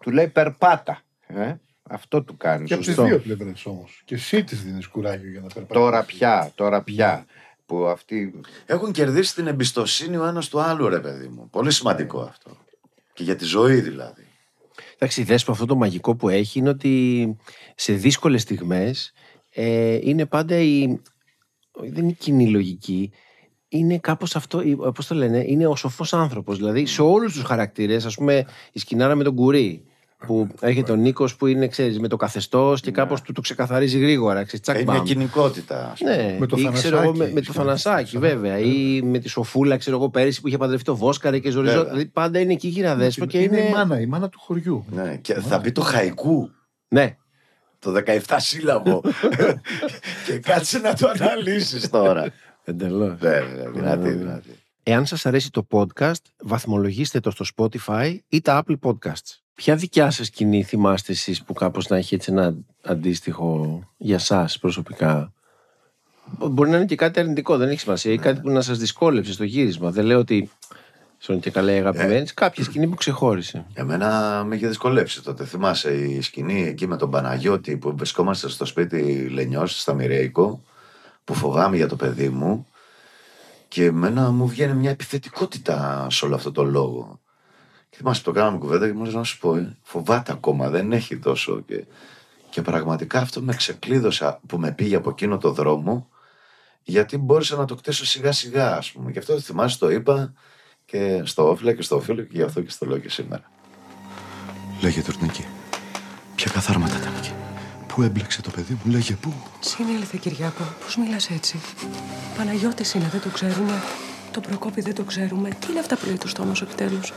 [0.00, 1.00] του λέει περπάτα.
[1.26, 1.54] Ε;
[1.90, 2.64] Αυτό του κάνει.
[2.66, 3.08] Και από τις Σωστό.
[3.08, 4.02] δύο πλευρές όμως.
[4.04, 5.82] Και εσύ τη δίνεις κουράγιο για να περπατήσεις.
[5.82, 7.26] Τώρα πια, τώρα πια.
[7.66, 8.40] Που αυτή.
[8.66, 11.48] Έχουν κερδίσει την εμπιστοσύνη ο ένας του άλλου, ρε παιδί μου.
[11.50, 12.56] Πολύ σημαντικό αυτό.
[13.12, 14.26] Και για τη ζωή δηλαδή.
[14.94, 17.36] Εντάξει, η Δέσπο αυτό το μαγικό που έχει είναι ότι
[17.74, 19.12] σε δύσκολες στιγμές
[19.50, 20.86] ε, είναι πάντα η...
[21.80, 23.12] δεν είναι η κοινή λογική.
[23.68, 26.56] Είναι κάπως αυτό, η- πώς το λένε, είναι ο σοφός άνθρωπος.
[26.56, 29.84] Δηλαδή σε όλους τους χαρακτήρες, ας πούμε η σκηνάρα με τον Κουρί,
[30.26, 33.98] που έρχεται ο Νίκος που είναι, ξέρεις, με το καθεστώς και κάπως του το ξεκαθαρίζει
[33.98, 34.42] γρήγορα.
[34.44, 35.04] Ξέρεις, τσακ, Είναι μια μπαμ.
[35.06, 35.90] κοινικότητα.
[35.92, 36.16] ας πούμε.
[36.16, 37.64] Ναι, Με το ή, ξέρω εγώ, με, Θανασάκη, με το ξέρω.
[37.64, 38.58] Θανασάκη, βέβαια.
[38.58, 41.74] Ή με τη Σοφούλα, ξέρω εγώ, πέρυσι που είχε παντρευτεί το Βόσκαρε και Ζοριζό.
[41.74, 41.90] Βέβαια.
[41.90, 43.68] Δηλαδή πάντα είναι εκεί γύρω δέσπο και είναι είναι.
[43.68, 44.84] η μάνα, η μάνα του χωριού.
[44.90, 46.50] Ναι, και θα πει το χαϊκού.
[46.88, 47.16] Ναι,
[47.78, 49.02] Το 17 σύλλαβο.
[50.26, 52.26] και κάτσε να το αναλύσεις τώρα.
[52.64, 53.14] εντελώς.
[53.18, 54.48] Βέβαια, δυνατή, δυνατή.
[54.82, 59.38] Εάν σας αρέσει το podcast, βαθμολογήστε το στο Spotify ή τα Apple Podcasts.
[59.54, 64.58] Ποια δικιά σας σκηνή θυμάστε εσείς που κάπως να έχει έτσι ένα αντίστοιχο για σας
[64.58, 65.32] προσωπικά;
[66.24, 68.12] Μπορεί να είναι και κάτι αρνητικό, δεν έχει σημασία.
[68.12, 69.90] Ή κάτι που να σας δυσκόλεψε στο γύρισμα.
[69.90, 70.50] Δεν λέω ότι
[71.18, 72.26] στον και καλά η αγαπημένη.
[72.34, 73.64] Κάποια σκηνή που ξεχώρισε.
[73.74, 75.44] Εμένα με είχε δυσκολέψει τότε.
[75.44, 80.62] Θυμάσαι η σκηνή εκεί με τον Παναγιώτη που βρισκόμαστε στο σπίτι Λενιός, στα Μοιραϊκό,
[81.24, 82.66] που φοβάμαι για το παιδί μου.
[83.68, 87.20] Και εμένα μου βγαίνει μια επιθετικότητα σε όλο αυτό το λόγο.
[87.94, 90.68] Και θυμάσαι που το κάναμε κουβέντα και μου λέει να σου πω, ε, φοβάται ακόμα,
[90.68, 91.60] δεν έχει τόσο.
[91.60, 91.84] Και,
[92.50, 96.08] και πραγματικά αυτό με ξεκλείδωσε που με πήγε από εκείνο το δρόμο,
[96.82, 99.10] γιατί μπόρεσα να το κτίσω σιγά σιγά, ας πούμε.
[99.12, 100.32] Και αυτό θυμάσαι το είπα
[100.84, 103.50] και στο όφιλα και στο φίλο και γι' αυτό και στο λέω και σήμερα.
[104.80, 105.44] Λέγε Τουρνίκη.
[106.34, 107.32] Ποια καθάρματα ήταν εκεί.
[107.86, 109.32] Πού έμπλεξε το παιδί μου, λέγε πού.
[109.60, 110.62] Συνήλθε, Κυριάκο.
[110.84, 111.60] Πώς μιλάς έτσι;
[112.36, 113.82] Παναγιώτης είναι, δεν το ξέρουμε.
[114.30, 115.48] Το Προκόπη δεν το ξέρουμε.
[115.48, 117.12] Τι είναι αυτά που λέει το στόμα σου επιτέλους;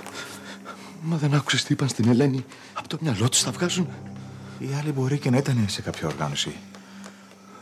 [1.02, 2.46] Μα δεν άκουσες τι είπαν στην Ελένη.
[2.74, 3.88] Από το μυαλό τους τα βγάζουν.
[4.60, 6.56] Οι άλλοι μπορεί και να ήταν σε κάποια οργάνωση.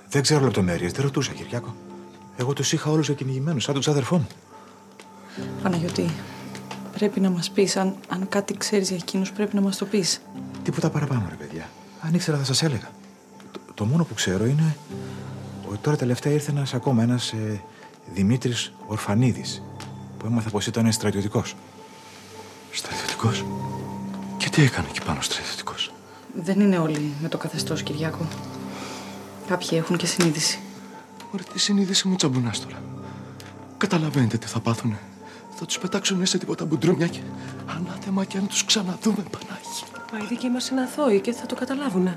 [0.09, 1.75] Δεν ξέρω λεπτομέρειες, δεν ρωτούσα, Κυριάκο.
[2.37, 4.27] Εγώ τους είχα όλους εκκυνηγημένου, σαν τους αδερφό μου.
[5.63, 6.09] Παναγιώτη,
[6.93, 7.75] πρέπει να μας πεις.
[7.75, 10.21] Αν, αν κάτι ξέρεις για εκείνους, πρέπει να μας το πεις.
[10.63, 11.69] Τίποτα παραπάνω, ρε παιδιά.
[12.01, 12.89] Αν ήξερα, θα σας έλεγα.
[13.51, 14.75] Το, το μόνο που ξέρω είναι
[15.69, 17.61] ότι τώρα τελευταία ήρθε ένας ακόμα, ένας ε,
[18.13, 19.63] Δημήτρης Ορφανίδης,
[20.17, 21.55] που έμαθα πως ήταν στρατιωτικός.
[22.75, 23.45] Στρατιωτικός.
[24.37, 25.93] Και τι έκανε εκεί πάνω στρατιωτικός;
[26.33, 28.27] Δεν είναι όλοι με το καθεστώς, Κυριάκο.
[29.47, 30.59] Κάποιοι έχουν και συνείδηση.
[31.31, 32.81] Ωραία, τη συνείδηση μου τσαμπουνάς τώρα.
[33.77, 34.99] Καταλαβαίνετε τι θα πάθουνε.
[35.55, 37.19] Θα τους πετάξουν σε τίποτα μπουντρούμια και
[37.65, 39.55] ανάθεμα και αν τους ξαναδούμε, Πανάγια.
[40.11, 42.15] Μα οι δικοί μας είναι αθώοι και θα το καταλάβουνε.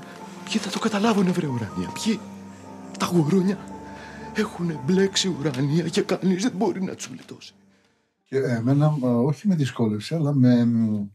[0.49, 2.19] Ποιοι θα το καταλάβουνε, βρε ουρανία, ποιοι;
[2.99, 3.57] Τα γουρούνια
[4.33, 7.53] έχουν μπλέξει ουρανία και κανείς δεν μπορεί να τους γλιτώσει.
[8.29, 11.07] Και εμένα α, όχι με δυσκόλευσε, αλλά με, μ,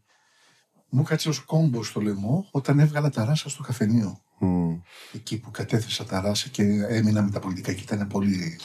[0.88, 4.18] μου κάτσε ως κόμπο στο λαιμό όταν έβγαλα τα ράσα στο καφενείο.
[5.12, 8.61] Εκεί που κατέθεσα τα ράσα και έμεινα με τα πολιτικά και ήταν πολύ...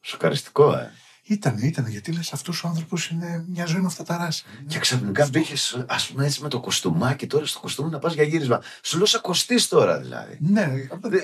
[0.00, 0.92] Σοκαριστικό, ε.
[1.22, 4.44] Ήτανε, ήτανε, γιατί λες αυτός ο άνθρωπος είναι μια ζωή με αυτά τα ράσα.
[4.66, 8.24] Και ξαφνικά μπήκες, ας πούμε, έτσι με το κοστούμάκι τώρα στο κοστούμι να πας για
[8.24, 8.62] γύρισμα.
[8.82, 10.38] Σου λέω σαν κοστί τώρα δηλαδή.
[10.40, 10.66] Ναι,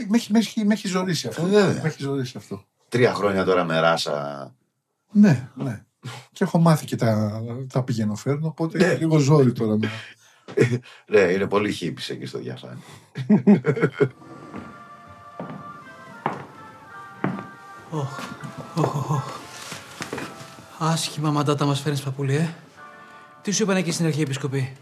[0.09, 1.47] με έχει, με έχει, με έχει ζωρίσει αυτό.
[1.47, 1.83] Ε, βέβαια.
[1.83, 2.65] με έχει ζωρίσει αυτό.
[2.89, 4.55] Τρία χρόνια τώρα με ράσα.
[5.11, 5.85] Ναι, ναι.
[6.33, 7.43] Και έχω μάθει και τα,
[7.73, 8.85] τα πηγαίνω φέρνω, οπότε Ναι.
[8.85, 9.77] είναι λίγο ζόρι τώρα.
[9.77, 9.89] Να...
[11.13, 12.81] Ναι, είναι πολύ χύπης εκεί στο διαφάνει.
[17.91, 18.19] Οχ,
[18.85, 19.23] οχ, οχ.
[20.79, 22.49] Άσχημα μαντάτα μας φέρνεις παππούλη, ε.
[23.43, 24.73] Τι σου είπαν εκεί στην αρχή επισκοπή;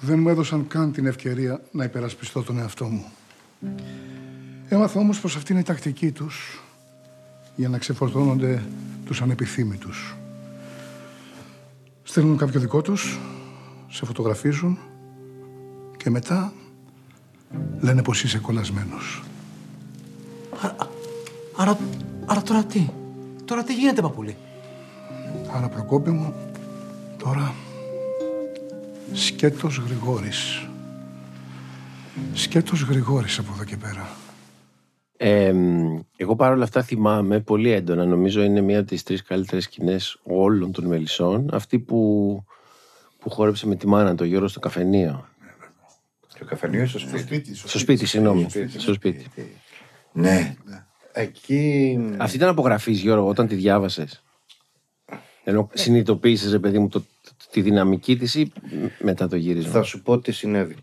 [0.00, 3.04] Δεν μου έδωσαν καν την ευκαιρία να υπερασπιστώ τον εαυτό μου.
[4.68, 6.60] Έμαθα όμως πως αυτή είναι η τακτική τους
[7.56, 8.62] για να ξεφορτώνονται
[9.10, 10.16] τους ανεπιθύμητους.
[12.02, 13.18] Στέλνουν κάποιο δικό τους,
[13.88, 14.78] σε φωτογραφίζουν
[15.96, 16.52] και μετά
[17.80, 19.22] λένε πως είσαι κολλασμένος.
[21.56, 21.78] Άρα,
[22.26, 22.88] άρα τώρα τι;
[23.44, 24.36] Τώρα τι γίνεται, παππούλη;
[25.56, 26.34] Άρα Προκόπη μου,
[27.18, 27.54] τώρα
[29.12, 30.68] σκέτος Γρηγόρης.
[32.32, 34.08] Σκέτος Γρηγόρης από εδώ και πέρα.
[35.22, 35.54] Ε,
[36.16, 38.04] εγώ παρόλα αυτά θυμάμαι πολύ έντονα.
[38.04, 41.48] Νομίζω είναι μία από τις τρεις καλύτερες σκηνές όλων των μελισσών.
[41.52, 42.44] Αυτή που,
[43.18, 45.28] που χόρεψε με τη μάνα το Γιώργο στο καφενείο.
[46.26, 48.46] Στο καφενείο ή στο σπίτι; Στο σπίτι, συγγνώμη.
[48.76, 49.26] Στο σπίτι.
[50.12, 50.56] Ναι.
[51.12, 51.98] Εκεί.
[52.16, 54.22] Αυτή ήταν απογραφής, Γιώργο, όταν τη διάβασες.
[55.44, 57.04] Ενώ συνειδητοποίησες, ρε παιδί μου, το,
[57.50, 58.52] τη δυναμική της ή
[59.00, 60.76] μετά το γύρισμα; Θα σου πω τι συνέβη.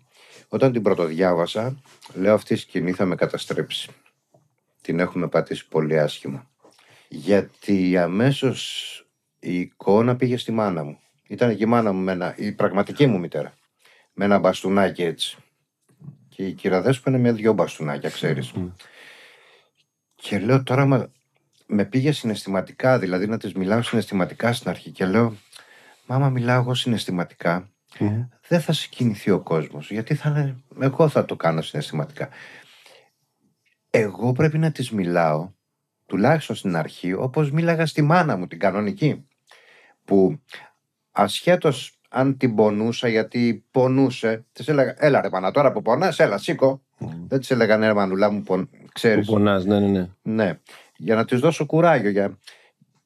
[0.47, 1.81] Όταν την πρωτοδιάβασα,
[2.13, 3.89] λέω αυτή η σκηνή θα με καταστρέψει.
[4.87, 6.47] Την έχουμε πατήσει πολύ άσχημα.
[7.07, 8.61] Γιατί αμέσως
[9.39, 10.99] η εικόνα πήγε στη μάνα μου.
[11.27, 13.53] Ήταν και η μάνα μου, με ένα, η πραγματική μου μητέρα.
[14.13, 15.37] Με ένα μπαστούνάκι έτσι.
[16.29, 18.53] Και η κυραδέσπα είναι με δυο μπαστούνάκια, ξέρεις.
[20.15, 21.11] Και λέω τώρα μα,
[21.65, 24.91] με πήγε συναισθηματικά, δηλαδή να της μιλάω συναισθηματικά στην αρχή.
[24.91, 25.35] Και λέω,
[26.05, 27.69] μάμα μιλάω εγώ συναισθηματικά,
[28.47, 29.91] δεν θα συγκινηθεί ο κόσμος.
[29.91, 32.29] Γιατί θα είναι, εγώ θα το κάνω συναισθηματικά.
[33.89, 35.51] Εγώ πρέπει να της μιλάω,
[36.05, 39.27] τουλάχιστον στην αρχή, όπως μίλαγα στη μάνα μου, την κανονική.
[40.05, 40.41] Που
[41.11, 46.37] ασχέτως αν την πονούσα, γιατί πονούσε, της έλεγα, έλα ρε πανά, τώρα που πονάς, έλα
[46.37, 46.81] σήκω.
[47.27, 48.69] Δεν της έλεγα, ναι, ρε μανουλά μου, πον...
[48.93, 49.25] ξέρεις.
[49.25, 50.09] Που πονάς, ναι, ναι, ναι.
[50.21, 50.59] Ναι,
[50.97, 52.09] για να της δώσω κουράγιο.
[52.09, 52.37] Για...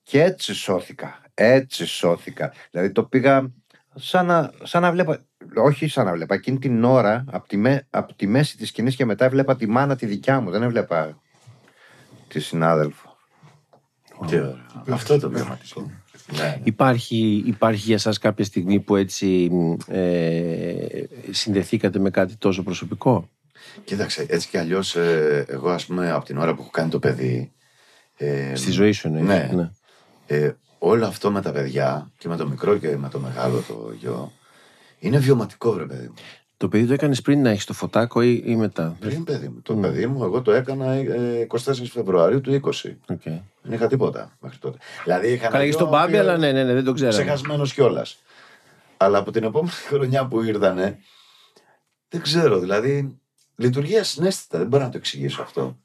[0.04, 1.22] Και έτσι σώθηκα.
[1.34, 2.54] Έτσι σώθηκα.
[2.72, 3.52] Δηλαδή το πήγα
[3.96, 5.26] σαν να, σαν να βλέπα,
[5.56, 8.96] όχι σαν να βλέπα, εκείνη την ώρα, από τη, με, από τη μέση της σκηνής
[8.96, 11.22] και μετά έβλεπα τη μάνα τη δικιά μου, δεν έβλεπα
[12.28, 13.18] τη συνάδελφο.
[14.28, 14.58] Τι ωραίο.
[14.90, 15.92] Αυτό το πραγματικό.
[16.38, 16.60] Ναι.
[16.64, 19.52] Υπάρχει, υπάρχει για σας κάποια στιγμή που έτσι
[19.88, 20.76] ε,
[21.32, 23.30] συνδεθήκατε με κάτι τόσο προσωπικό;
[23.84, 24.96] Κοίταξε, έτσι κι αλλιώς,
[25.46, 27.52] εγώ ας πούμε από την ώρα που έχω κάνει το παιδί.
[28.18, 29.50] Ε, Στη ζωή σου εννοείς, Ναι.
[29.54, 29.70] ναι.
[30.28, 33.94] Ε, όλο αυτό με τα παιδιά και με το μικρό και με το μεγάλο το
[34.00, 34.32] γιο
[35.02, 36.14] είναι βιωματικό, βρε παιδί μου.
[36.58, 39.62] Το παιδί το έκανες πριν να έχεις το φωτάκο ή, ή μετά; Πριν παιδί μου.
[39.62, 41.58] Το παιδί μου, εγώ το έκανα ε, 24
[41.92, 42.68] Φεβρουαρίου του 20.
[43.08, 43.40] Okay.
[43.62, 44.78] Δεν είχα τίποτα μέχρι τότε.
[45.04, 47.10] Δηλαδή είχα Καλά, έχεις τον Μπάμπη, αλλά ναι, ναι, ναι, δεν το ξέρω.
[47.12, 48.22] Ξεχασμένος κιόλας.
[48.98, 51.00] Αλλά από την επόμενη χρονιά που ήρθανε,
[52.10, 53.20] δεν ξέρω, δηλαδή
[53.56, 54.58] λειτουργεί ασυναίσθητα.
[54.58, 55.78] Δεν μπορώ να το εξηγήσω αυτό.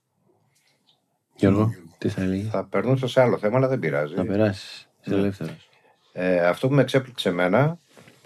[1.37, 4.15] Γιώργο, τι θα έλεγε; Θα περνούσα σε άλλο θέμα, αλλά δεν πειράζει.
[4.15, 4.89] Θα περάσεις.
[5.01, 5.21] Είσαι Ναι.
[5.21, 5.69] ελεύθερος.
[6.13, 7.79] Ε, αυτό που με εξέπληξε εμένα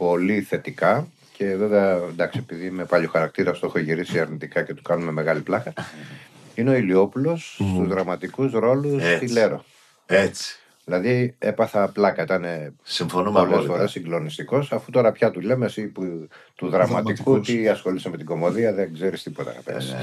[0.07, 4.83] πολύ θετικά και βέβαια εντάξει επειδή είμαι πάλι χαρακτήρας το έχω γυρίσει αρνητικά και του
[4.83, 5.73] κάνουμε μεγάλη πλάκα
[6.55, 9.17] είναι ο Ηλιόπουλος στους δραματικούς ρόλους Έτσι.
[9.27, 9.65] στη Λέρο.
[10.07, 10.55] Έτσι.
[10.85, 12.45] Δηλαδή έπαθα πλάκα, ήταν
[12.83, 13.73] Συμφωνούμε πολλές απόλυτα.
[13.75, 17.47] φορές συγκλονιστικός αφού τώρα πια του λέμε εσύ που του δραματικού Δραματικός.
[17.47, 19.95] τι ασχολείσαι με την κομμωδία δεν ξέρεις τίποτα να πες.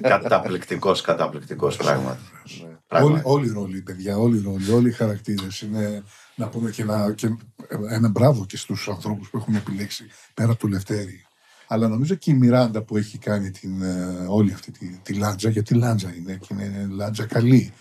[0.00, 2.18] Καταπληκτικός, καταπληκτικός πράγματι.
[2.62, 3.22] Όλοι, Πράγματι.
[3.24, 6.02] όλοι οι ρόλοι, παιδιά, όλοι οι ρόλοι, όλοι οι χαρακτήρες είναι.
[6.34, 7.36] Να πούμε και ένα, και
[7.90, 10.04] ένα μπράβο και στους ανθρώπους που έχουν επιλέξει
[10.34, 11.26] πέρα από του Λευτέρη.
[11.66, 15.48] Αλλά νομίζω και η Μιράντα που έχει κάνει την, ε, όλη αυτή τη, τη λάντζα,
[15.50, 17.72] γιατί λάντζα είναι και είναι λάντζα καλή.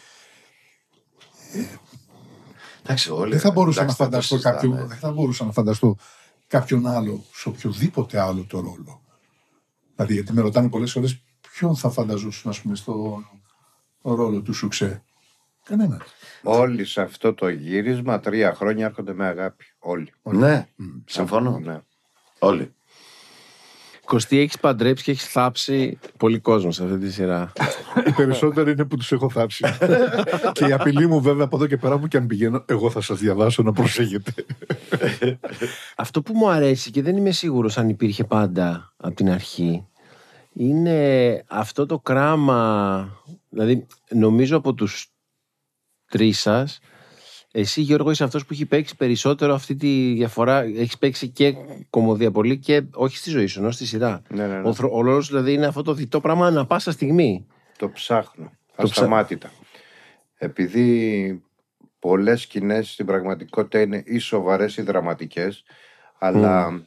[2.83, 3.31] Εντάξει, όλοι.
[3.31, 4.55] Δεν θα μπορούσα εντάξει, να δεν το φανταστώ συζητάμε.
[4.55, 5.97] κάποιον, δεν θα μπορούσα να φανταστώ
[6.47, 9.01] κάποιον άλλο σε οποιοδήποτε άλλο το ρόλο.
[9.95, 13.23] Δηλαδή, γιατί με ρωτάνε πολλές φορές ποιον θα φανταζόσουν, ας πούμε, στο
[14.01, 15.03] ρόλο του Σουξέ.
[15.63, 16.01] Κανένας.
[16.43, 19.65] Όλοι σε αυτό το γύρισμα τρία χρόνια έρχονται με αγάπη.
[19.79, 20.13] Όλοι.
[20.23, 20.67] Ναι,
[21.05, 21.59] συμφωνώ.
[21.59, 21.79] Ναι.
[22.39, 22.73] Όλοι.
[24.05, 27.51] Κωστή, έχεις παντρέψει και έχεις θάψει πολύ κόσμο σε αυτή τη σειρά.
[28.07, 29.65] Οι περισσότεροι είναι που τους έχω θάψει.
[30.53, 33.01] και η απειλή μου, βέβαια, από εδώ και πέρα που και αν πηγαίνω, εγώ θα
[33.01, 34.33] σας διαβάσω να προσέχετε.
[35.95, 39.87] Αυτό που μου αρέσει και δεν είμαι σίγουρος αν υπήρχε πάντα από την αρχή
[40.53, 43.09] είναι αυτό το κράμα.
[43.49, 45.12] Δηλαδή, νομίζω από τους
[46.13, 46.79] τρεις σας,
[47.51, 50.61] εσύ Γιώργο είσαι αυτός που έχει παίξει περισσότερο αυτή τη διαφορά.
[50.61, 51.53] Έχεις παίξει και
[51.89, 54.21] κομμωδία πολύ και όχι στη ζωή σου, ενώ στη σειρά.
[54.29, 54.67] Ναι, ναι, ναι.
[54.67, 57.47] Ο, θρο- ο ρόλος δηλαδή είναι αυτό το διτό πράγμα ανά πάσα στιγμή.
[57.77, 58.45] Το ψάχνω.
[58.75, 59.51] Το ψα- Ασταμάτητα.
[60.35, 61.41] Επειδή
[61.99, 65.63] πολλές σκηνές στην πραγματικότητα είναι ή σοβαρές ή δραματικές,
[66.19, 66.83] αλλά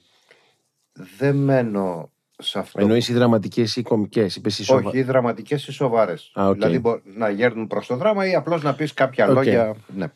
[1.18, 2.80] δεν μένω σε αυτό.
[2.80, 4.36] Εννοείς οι δραματικές ή οι κομικές.
[4.36, 6.30] Είπες οι σοβα- Όχι, ή δραματικές ή σοβαρές.
[6.40, 6.54] Α, οκ.
[6.54, 9.34] Δηλαδή μπο- να γέρνουν προς το δράμα ή απλώς να πεις κάποια Οκ.
[9.34, 9.74] λόγια.
[9.96, 10.06] Ναι.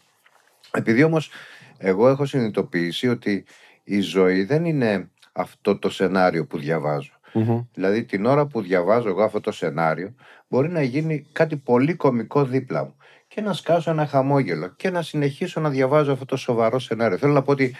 [0.72, 1.30] Επειδή όμως
[1.78, 3.44] εγώ έχω συνειδητοποιήσει ότι
[3.84, 7.10] η ζωή δεν είναι αυτό το σενάριο που διαβάζω.
[7.32, 7.60] Μμμ.
[7.74, 10.14] Δηλαδή την ώρα που διαβάζω εγώ αυτό το σενάριο
[10.48, 12.94] μπορεί να γίνει κάτι πολύ κομικό δίπλα μου.
[13.28, 17.18] και να σκάσω ένα χαμόγελο και να συνεχίσω να διαβάζω αυτό το σοβαρό σενάριο.
[17.18, 17.74] Θέλω να πω ότι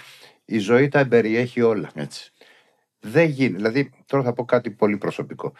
[0.44, 1.90] η ζωή τα εμπεριέχει όλα.
[1.94, 2.32] Έτσι.
[3.00, 3.56] Δεν γίνει.
[3.56, 5.52] Δηλαδή, τώρα θα πω κάτι πολύ προσωπικό.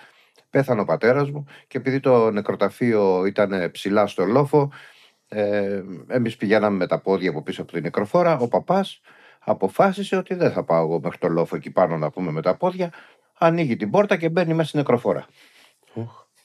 [0.51, 4.73] Πέθανε ο πατέρας μου και επειδή το νεκροταφείο ήταν ψηλά στο λόφο,
[5.29, 8.39] ε, εμείς πηγαίναμε με τα πόδια από πίσω από την νεκροφόρα.
[8.39, 9.01] Ο παπάς
[9.39, 12.57] αποφάσισε ότι δεν θα πάω εγώ μέχρι το λόφο εκεί πάνω να πούμε με τα
[12.57, 12.93] πόδια.
[13.39, 15.27] Ανοίγει την πόρτα και μπαίνει μέσα στην νεκροφόρα.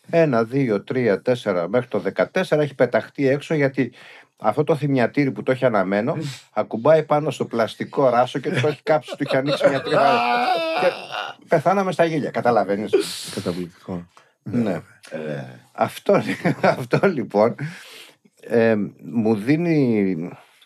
[0.09, 3.93] Ένα, δύο, τρία, τέσσερα μέχρι το 14 έχει πεταχτεί έξω γιατί
[4.37, 6.17] αυτό το θυμιατήρι που το έχει αναμένο
[6.53, 10.11] ακουμπάει πάνω στο πλαστικό ράσο και το έχει κάψει, του έχει ανοίξει μια τρίβα.
[10.81, 10.87] και
[11.47, 12.29] πεθάναμε στα γέλια.
[12.31, 12.91] Καταλαβαίνεις.
[13.35, 14.07] Καταπληκτικό.
[14.43, 14.81] Ναι.
[15.71, 16.21] αυτό,
[16.61, 17.55] αυτό λοιπόν
[18.41, 18.75] ε,
[19.11, 20.15] μου δίνει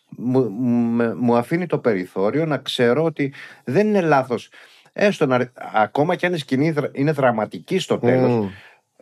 [0.09, 0.51] μου,
[0.95, 4.49] με- μου αφήνει το περιθώριο να ξέρω ότι δεν είναι λάθος
[4.93, 8.49] έστω να, ακόμα και αν η σκηνή δρα- είναι δραματική στο τέλος Μμμ.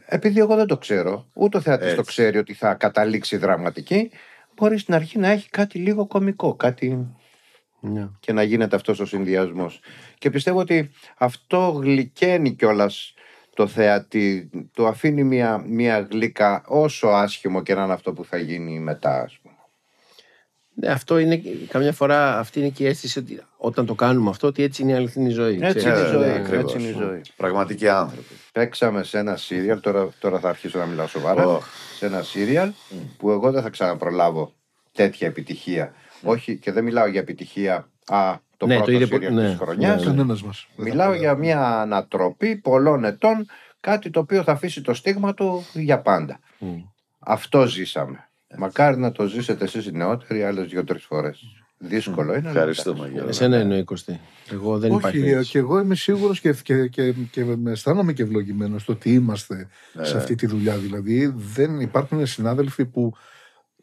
[0.05, 2.03] επειδή εγώ δεν το ξέρω ούτε ο θεατής το Έτσι.
[2.11, 4.11] ξέρει ότι θα καταλήξει δραματική
[4.57, 7.07] μπορεί στην αρχή να έχει κάτι λίγο κωμικό κάτι
[7.79, 8.09] Ναι.
[8.19, 9.79] και να γίνεται αυτός ο συνδυασμός
[10.17, 13.13] και πιστεύω ότι αυτό γλυκαίνει κιόλας
[13.55, 18.37] το θεατή του αφήνει μια, μια γλύκα όσο άσχημο και να είναι αυτό που θα
[18.37, 19.46] γίνει μετά ας πούμε.
[20.79, 24.47] Ναι, αυτό είναι, καμιά φορά αυτή είναι και η αίσθηση ότι όταν το κάνουμε αυτό,
[24.47, 25.59] ότι έτσι είναι η αληθινή ζωή.
[25.61, 25.99] Έτσι ξέρεις.
[25.99, 26.19] είναι η ζωή.
[26.19, 26.73] Ναι, έτσι ακριβώς.
[26.73, 27.21] είναι η ζωή.
[27.37, 28.33] Πραγματικοί άνθρωποι.
[28.51, 31.45] Παίξαμε σε ένα σύριαλ, τώρα, τώρα θα αρχίσω να μιλάω σοβαρά.
[31.47, 31.65] Οχ.
[31.97, 32.71] Σε ένα σύριαλ
[33.17, 34.53] που εγώ δεν θα ξαναπρολάβω
[34.91, 35.93] τέτοια επιτυχία.
[36.23, 37.87] Όχι, και δεν μιλάω για επιτυχία.
[38.07, 39.95] Α, το Ναι, το πρώτο είδε σύριαλ πο- της ναι, χρονιάς.
[39.99, 40.15] ναι, ναι.
[40.17, 40.67] Κανένας μας.
[40.75, 43.45] Μιλάω για μια ανατροπή πολλών ετών,
[43.79, 46.39] κάτι το οποίο θα αφήσει το στίγμα του για πάντα.
[47.19, 48.26] Αυτό ζήσαμε.
[48.57, 51.43] Μακάρι να το ζήσετε εσείς οι νεότεροι άλλες δύο-τρεις φορές.
[51.79, 52.49] Δύσκολο είναι.
[52.49, 53.11] αλλά Ευχαριστούμε, εντάξει.
[53.13, 53.29] Γιώργο.
[53.29, 54.13] Εσένα είναι ο 20.
[54.51, 55.29] Εγώ δεν Όχι, υπάρχει.
[55.29, 55.49] ε, έτσι.
[55.51, 59.67] και εγώ είμαι σίγουρος και, και, και, και με αισθάνομαι και ευλογημένος στο ότι είμαστε
[59.93, 60.05] Ναι.
[60.05, 60.77] σε αυτή τη δουλειά.
[60.77, 63.13] Δηλαδή, δεν υπάρχουν συνάδελφοι που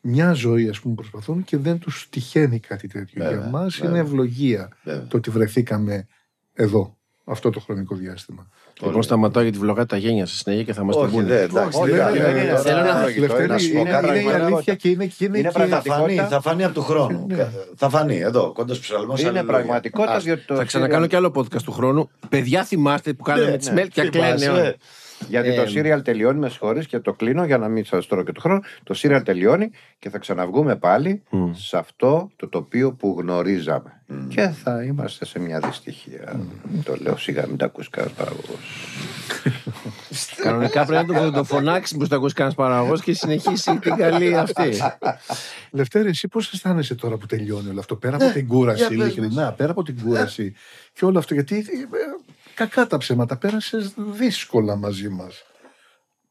[0.01, 3.23] μια ζωή ας πούμε, προσπαθούν και δεν τους τυχαίνει κάτι τέτοιο.
[3.25, 3.91] Βέβαια, Για μα βέβαια.
[3.91, 5.07] είναι ευλογία Βέβαια.
[5.07, 6.07] το ότι βρεθήκαμε
[6.55, 8.49] εδώ, αυτό το χρονικό διάστημα.
[8.83, 11.27] Λοιπόν, σταματάω για τη βλογά τα γένια σας συνέχεια και θα μας την Όχι, πούνε.
[11.27, 11.79] δεν, εντάξει.
[11.83, 12.41] Όχι, δεν δεν είναι.
[12.41, 12.47] είναι.
[12.49, 14.07] Τώρα, Θέλω να- λογικό, Λευτέρη, να σου πω είναι, κάτι.
[14.07, 16.29] είναι η αλήθεια και είναι, και είναι, Είναι και- Θα φανεί, πραγματικότητα.
[16.29, 17.27] θα φανεί από του χρόνου.
[17.77, 19.15] Θα φανεί εδώ, κοντά στου ψαλμού.
[19.19, 22.11] Είναι πραγματικότητας Ας, διότι το θα ξανακάνω serial- και άλλο podcast του χρόνου.
[22.29, 23.83] Παιδιά, θυμάστε που κάναμε Ναι, τι ναι.
[25.31, 25.51] Μέλ και Θυμάσαι.
[25.51, 25.51] κλαίνε.
[25.51, 25.51] όλα.
[25.51, 28.23] Γιατί Ε, το σύριαλ τελειώνει, με συγχωρείς και το κλείνω για να μην σας τρώω
[28.25, 28.61] και το χρόνο.
[28.83, 31.51] Το σύριαλ τελειώνει και θα ξαναβγούμε πάλι Μμ.
[31.55, 33.99] σε αυτό το τοπίο που γνωρίζαμε.
[34.29, 36.41] Και θα είμαστε σε μια δυστυχία.
[36.85, 38.87] Το λέω σιγά, μην τα ακούς κανένας παραγωγός.
[40.43, 44.37] Κανονικά πρέπει να το, το φωνάξει που το ακούσει κανένας παραγωγό και συνεχίσει την καλή
[44.37, 44.71] αυτή.
[45.71, 48.99] Λευτέρη, εσύ πώς αισθάνεσαι τώρα που τελειώνει όλο αυτό, πέρα από την κούραση, για πες
[48.99, 49.07] μας.
[49.17, 50.55] ειλικρινά, πέρα από την κούραση
[50.93, 51.63] και όλο αυτό, γιατί ε,
[52.55, 55.43] κακά τα ψέματα, πέρασες δύσκολα μαζί μας.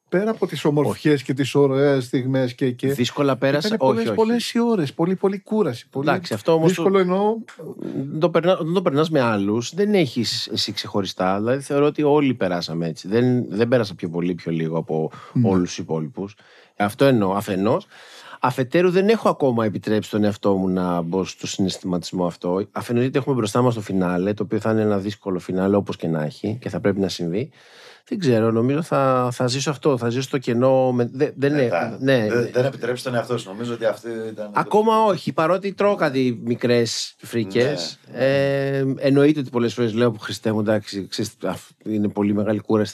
[0.10, 2.72] Πέρα από τις ομορφιές και τις ωραίες στιγμές και.
[2.72, 2.94] και...
[2.94, 3.68] Δύσκολα πέρασε.
[3.68, 4.16] Ήταν Όχι, πολλές, όχι.
[4.16, 5.90] πολλές οι ώρες, πολύ, πολύ κούραση.
[5.90, 6.10] Πολύ...
[6.10, 7.38] Εντάξει, αυτό όμως Δύσκολο εννοώ.
[8.10, 11.38] Δεν το περνά, όταν το περνάς με άλλους, δεν έχεις εσύ ξεχωριστά.
[11.38, 13.08] Δηλαδή θεωρώ ότι όλοι περάσαμε έτσι.
[13.08, 15.50] Δεν, δεν πέρασα πιο πολύ, πιο λίγο από Ναι.
[15.50, 16.36] όλους τους υπόλοιπους.
[16.78, 17.88] Αυτό εννοώ αφενός.
[18.46, 22.68] Αφετέρου, δεν έχω ακόμα επιτρέψει τον εαυτό μου να μπω στο συναισθηματισμό αυτό.
[22.72, 25.96] Αφενό, γιατί έχουμε μπροστά μας το φινάλε, το οποίο θα είναι ένα δύσκολο φινάλε, όπως
[25.96, 27.52] και να έχει και θα πρέπει να συμβεί.
[28.08, 29.98] Δεν ξέρω, νομίζω θα, θα ζήσω αυτό.
[29.98, 30.92] Θα ζήσω το κενό.
[30.92, 33.50] Με, δεν, δεν, Ναι, ναι, θα- ναι, δεν- Δεν επιτρέψεις τον εαυτό σου.
[33.50, 34.50] Νομίζω ότι αυτή ήταν.
[34.54, 38.00] Ακόμα όχι, παρότι τρώω κάτι μικρές φρίκες.
[38.14, 42.60] Ε, εννοείται ότι πολλές φορές λέω που Χριστέ μου, εντάξει, ξέρεις, αφ- είναι πολύ μεγάλη
[42.60, 42.92] κούραση.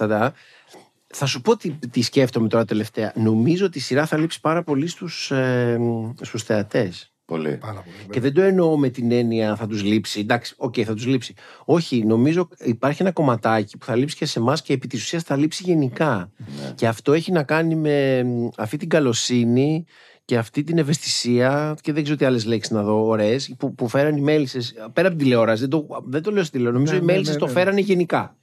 [1.13, 3.13] Θα, τα- θα σου πω τι, τι σκέφτομαι τώρα τελευταία.
[3.15, 5.79] Νομίζω ότι η σειρά θα λείψει πάρα πολύ στους ε,
[6.21, 7.13] στους θεατές.
[7.25, 7.57] Πολύ.
[7.57, 8.07] Πάρα πολύ.
[8.09, 10.19] Και δεν το εννοώ με την έννοια θα τους λείψει.
[10.19, 11.33] Εντάξει, οκ, θα τους λείψει.
[11.65, 15.23] Όχι, νομίζω υπάρχει ένα κομματάκι που θα λείψει και σε εμάς και επί της ουσίας
[15.23, 16.31] θα λείψει γενικά.
[16.75, 19.85] Και αυτό έχει να κάνει με μ, αυτή την καλοσύνη
[20.29, 23.87] και αυτή την ευαισθησία και δεν ξέρω τι άλλες λέξεις να δω, ωραίες, που, που
[23.87, 24.73] φέραν οι μέλισσες.
[24.93, 26.83] Πέρα από την τηλεόραση, δεν το, δεν το λέω στην τηλεόραση.
[26.83, 27.51] Νομίζω Ναι, οι ναι, μέλισσες ναι, το ναι.
[27.51, 28.35] φέρανε γενικά.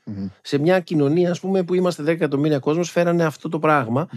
[0.43, 4.09] Σε μια κοινωνία, ας πούμε, που είμαστε 10 εκατομμύρια κόσμος, φέρανε αυτό το πράγμα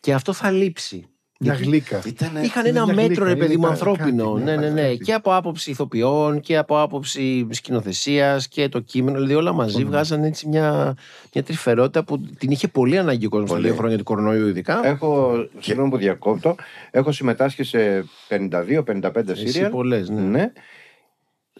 [0.00, 1.08] και αυτό θα λείψει.
[1.40, 2.02] Μια Γιατί- γλύκα.
[2.06, 4.32] Ήτανε- Είχαν είναι ένα μια μέτρο, γλύκα, ρε είναι παιδί μου, κάτι, ανθρώπινο.
[4.32, 4.82] κάτι, ναι, ναι, ναι.
[4.82, 4.98] κάτι.
[4.98, 9.16] Και από άποψη ηθοποιών και από άποψη σκηνοθεσίας και το κείμενο.
[9.16, 10.96] Δηλαδή όλα μαζί βγάζαν έτσι μια,
[11.34, 13.68] μια τρυφερότητα που την είχε πολύ ανάγκη ο κόσμος τα Πολύ.
[13.68, 14.80] δύο χρόνια του κορονοϊού, ειδικά.
[14.86, 16.54] Έχω, συγγνώμη που διακόπτω,
[16.90, 19.70] έχω συμμετάσχει σε 52-55 Εσύ σύριαλ.
[19.70, 20.20] πολλές, ναι.
[20.20, 20.52] ναι.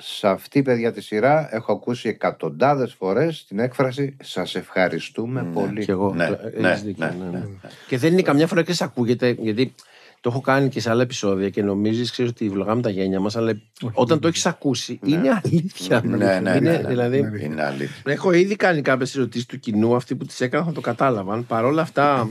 [0.01, 5.85] Σε αυτή, παιδιά, τη σειρά έχω ακούσει εκατοντάδες φορές την έκφραση Σας ευχαριστούμε πολύ.
[5.85, 6.15] Και εγώ.
[6.15, 7.39] Ναι, το- ναι, έχεις δίκιο, ναι, ναι, ναι.
[7.39, 7.69] ναι.
[7.87, 9.75] Και δεν είναι καμιά φορά και σε ακούγεται, γιατί
[10.21, 13.37] το έχω κάνει και σε άλλα επεισόδια και νομίζεις, ξέρεις ότι βλογάμε τα γένια μας,
[13.37, 13.61] αλλά
[13.93, 16.03] όταν το έχεις ακούσει, είναι αλήθεια.
[16.05, 16.83] Ναι, ναι, είναι, ναι, ναι.
[16.89, 18.03] δηλαδή, Είναι αλήθεια.
[18.13, 21.47] Έχω ήδη κάνει κάποιες ερωτήσεις του κοινού, αυτοί που τις έκαναν θα το κατάλαβαν.
[21.47, 22.29] Παρ' όλα αυτά,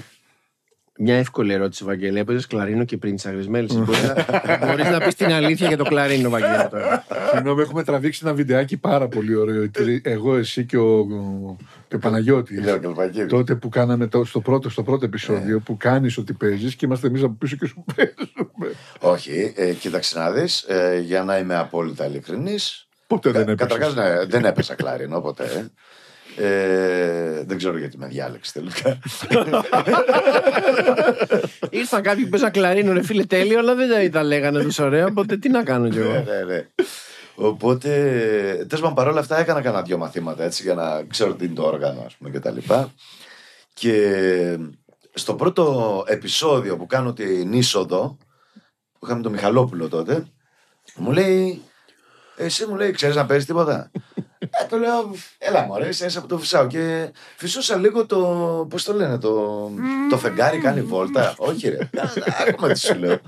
[1.00, 2.20] Μια εύκολη ερώτηση, Βαγγέλη.
[2.20, 3.68] Έπαιζες κλαρίνο και πριν τι αγρισμέλε.
[4.68, 6.68] Μπορείς να πεις την αλήθεια για το κλαρίνο, Βαγγέλη.
[6.70, 7.06] τώρα.
[7.32, 9.64] Συγγνώμη, έχουμε τραβήξει ένα βιντεάκι πάρα πολύ ωραίο.
[9.64, 11.06] οι τρει- Εγώ, εσύ και ο,
[11.88, 12.62] και ο Παναγιώτη.
[13.28, 17.08] Τότε που κάναμε το, στο, πρώτο, στο πρώτο επεισόδιο που κάνεις ότι παίζεις και είμαστε
[17.08, 18.76] εμείς από πίσω και σου παίζουμε.
[19.00, 22.88] Όχι, ε, κοίταξε να δεις, ε, για να είμαι απόλυτα ειλικρινής.
[23.08, 23.68] Ποτέ δεν έπαιξες.
[23.68, 25.70] Καταρχάς, ναι, δεν έπεσα κλαρίνο ποτέ.
[26.40, 28.90] Ε, δεν ξέρω γιατί με διάλεξε τελικά.
[31.70, 35.06] Ήρθαν κάποιοι που παίζαν κλαρίνο, ρε φίλε, τέλειο, αλλά δεν τα λέγανε τόσο ωραία.
[35.06, 36.14] Οπότε τι να κάνω κι ναι, εγώ.
[36.14, 36.68] ναι, ναι.
[37.36, 37.90] Οπότε,
[38.68, 41.64] τέλος πάντων, παρόλα αυτά έκανα κανένα δυο μαθήματα έτσι για να ξέρω τι είναι το
[41.64, 42.94] όργανο, ας πούμε, και τα λοιπά.
[43.74, 44.58] Και
[45.14, 48.18] στο πρώτο επεισόδιο που κάνω την είσοδο,
[49.00, 50.26] που είχαμε τον Μιχαλόπουλο τότε,
[50.96, 51.62] μου λέει,
[52.36, 53.92] εσύ μου λέει, ξέρεις να παίζεις τίποτα;
[54.40, 56.68] Ε, το λέω, έλα μωρέ, είσαι ένας από το φυσάω.
[56.68, 58.18] Και φυσούσα λίγο το,
[58.70, 59.72] πώς το λένε, το,
[60.10, 61.34] το φεγγάρι κάνει βόλτα.
[61.38, 61.90] Όχι ρε,
[62.48, 63.20] άκουμε τι σου λέω.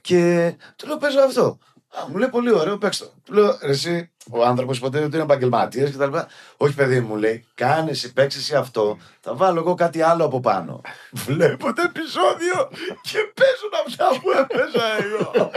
[0.00, 1.58] Και του λέω, παίζω αυτό.
[2.00, 3.10] Α, μου λέει πολύ ωραίο, παίξτε το.
[3.24, 6.26] Του λέω, «Ρε, εσύ, ο άνθρωπος ποτέ δεν είναι επαγγελματίας και τα λοιπά.
[6.56, 8.98] Όχι, παιδί μου, λέει, κάνε εσύ, παίξει εσύ αυτό.
[9.20, 10.80] Θα βάλω εγώ κάτι άλλο από πάνω.
[11.12, 12.68] Βλέπω το επεισόδιο
[13.02, 15.50] και παίζουν αυτά που έπαιζα εγώ.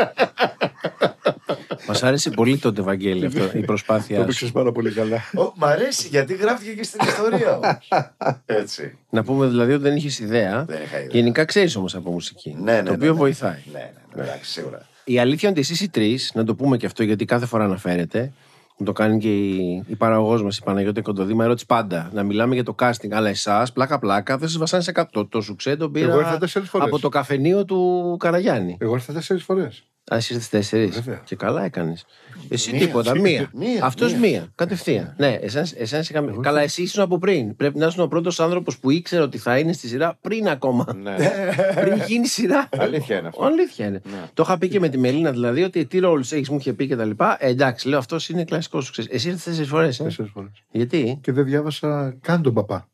[1.87, 4.21] Μας άρεσε πολύ τότε, Βαγγέλη, αυτό, η Το προσπάθεια σου.
[4.21, 5.15] έπαιξες πάρα πολύ καλά.
[5.37, 7.87] Ω, Μ' αρέσει γιατί γράφτηκε και στην ιστορία όμως.
[8.45, 8.97] Έτσι.
[9.09, 10.65] Να πούμε δηλαδή ότι δεν είχες ιδέα.
[10.65, 11.09] Δεν είχα ιδέα.
[11.11, 12.55] Γενικά ξέρεις όμως από μουσική.
[12.59, 13.17] Ναι, ναι, το ναι, οποίο ναι.
[13.17, 13.63] βοηθάει.
[13.71, 14.87] Ναι, ναι, ναι, εντάξει, σίγουρα.
[15.05, 17.63] Η αλήθεια είναι ότι εσείς οι τρεις, να το πούμε και αυτό γιατί κάθε φορά
[17.63, 18.33] αναφέρεται,
[18.77, 22.09] μου το κάνει και η, η παραγωγός μας, η Παναγιώτη Κοντοδήμα, ερώτηση πάντα.
[22.13, 23.11] Να μιλάμε για το casting.
[23.11, 25.09] Αλλά εσάς, πλάκα-πλάκα, δεν σας βασάνε σε κάτω.
[25.11, 26.87] Το, το σουξέ τον Εγώ ήρθα πήρα τέσσερις φορές.
[26.87, 28.77] από το καφενείο του Καραγιάννη.
[28.79, 29.83] Εγώ ήρθα τέσσερις φορές.
[30.11, 30.95] Α, εσύ ήρθες τέσσερις.
[30.95, 31.21] Βέβαια.
[31.25, 32.05] Και καλά έκανες.
[32.49, 32.79] Εσύ Μία.
[32.79, 33.49] τίποτα, μία.
[33.53, 34.19] Μία, Αυτός μία.
[34.29, 34.47] μία.
[34.55, 35.13] Κατευθείαν.
[35.17, 36.33] Ναι, εσάς, εσάς είχαμε...
[36.41, 37.55] Καλά, εσύ ήσουν από πριν.
[37.55, 40.85] Πρέπει να ήσουν ο πρώτος άνθρωπος που ήξερε ότι θα είναι στη σειρά πριν ακόμα.
[40.95, 41.15] Ναι.
[41.81, 42.69] πριν γίνει σειρά.
[42.77, 43.43] Αλήθεια είναι αυτό.
[43.43, 44.01] Αλήθεια είναι.
[44.05, 44.29] Ναι.
[44.33, 46.87] Το είχα πει και με τη Μελίνα δηλαδή ότι τι ρόλους έχεις, μου είχε πει
[46.87, 47.37] και τα λοιπά.
[47.39, 48.91] Ε, εντάξει, λέω αυτός είναι κλασικός σου.
[48.91, 49.11] ξέρεις.
[49.13, 49.99] Εσύ ήρθες τέσσερις φορές.
[49.99, 50.63] Ε; Τέσσερις φορές.
[50.71, 52.87] Γιατί; Και δεν διάβασα καν τον παπά.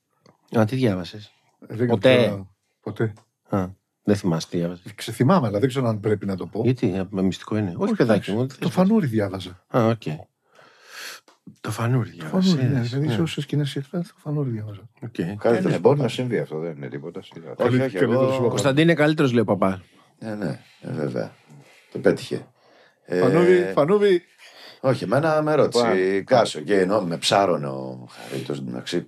[0.57, 1.31] Α, τι διάβασες;
[1.67, 2.15] Ε, δεν Ποτέ.
[2.17, 2.47] ξέρω-
[2.81, 3.13] Ποτέ.
[3.49, 3.67] Α,
[4.03, 4.81] δεν θυμάσαι τι διάβασε.
[4.95, 6.61] Ξεθυμάμαι, αλλά δεν ξέρω αν πρέπει να το πω.
[6.63, 7.73] Γιατί, α, με μυστικό είναι.
[7.77, 8.47] Όχι, παιδάκι μου.
[8.59, 9.65] Το φανούρι διάβαζα.
[9.77, 10.01] Α, οκ.
[11.61, 12.49] Το φανούρι Το διάβασε.
[12.49, 12.79] φανούρι, ναι.
[12.81, 14.89] Δηλαδή, σε όσες σκηνές ήρθα, το φανούρι διάβαζα.
[15.01, 15.15] Οκ.
[15.37, 17.21] Κάτι δεν μπορεί να συμβεί αυτό, δεν είναι τίποτα.
[17.21, 17.53] σιγά.
[17.53, 19.79] Καλή- Όχι, όχι, καλύτερος εγώ- ο Κωνσταντίν είναι καλύτερος, λέει ο παπάς.
[20.19, 21.31] Ναι, ναι, ε, βέβαια.
[21.91, 22.47] Το πέτυχε.
[23.05, 24.21] Ε, Φανούρι, φανούρι.
[24.81, 26.23] Όχι, εμένα με ρώτησε Πάμε.
[26.25, 29.07] Κάσο και ενώ με ψάρωνε ο Χαρίτος εντάξει.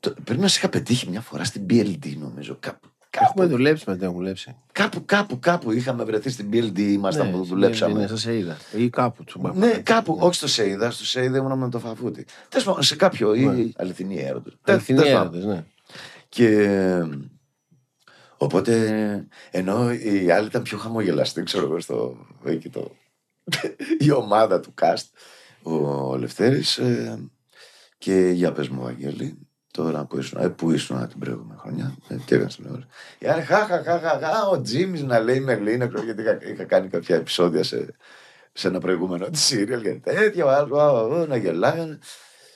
[0.00, 2.56] Το- Πρέπει να σε είχα πετύχει μια φορά στην BLD νομίζω.
[2.60, 4.56] Κάπου, Έχουμε κάπου, δουλέψει με έχουμε δουλέψει.
[4.72, 8.00] κάπου, κάπου, κάπου είχαμε βρεθεί στην BLD, ήμασταν Ναι, που στην δουλέψαμε.
[8.00, 8.56] Ναι, σα είδα.
[8.76, 9.52] Ή κάπου του.
[9.54, 12.26] Ναι, κάπου, όχι στο Σέιδα, στο Σέιδα ήμουν με το φαφούτι.
[12.48, 14.50] Τέλος πάντων, σε κάποιο ή αληθινή έρωτα.
[14.62, 15.34] Αληθινή Τέλος πάντων.
[15.34, 15.64] έρωτες, ναι.
[16.28, 16.68] Και
[18.36, 22.96] οπότε, ενώ οι άλλοι ήταν πιο χαμογελαστοί, ξέρω εγώ, στο εκεί το,
[24.06, 25.04] η ομάδα του cast,
[25.62, 27.30] ο Λευτέρης, ε,
[27.98, 29.38] και για πες μου, Βαγγέλη,
[29.70, 32.86] τώρα που ήσουν, ε, που ήσουν την προηγούμενη χρονιά, ε, τι έκανες την ώρα.
[33.18, 36.38] Οι άλλοι, χα, χα, χα, χα, χα, ο Τζίμις να λέει Μελίνα, ξέρω, γιατί είχα,
[36.42, 37.94] είχα κάνει κάποια επεισόδια σε,
[38.52, 41.98] σε ένα προηγούμενο τη σίριαλ και τέτοια, ο άλλος, α, α, α, να γελάγανε.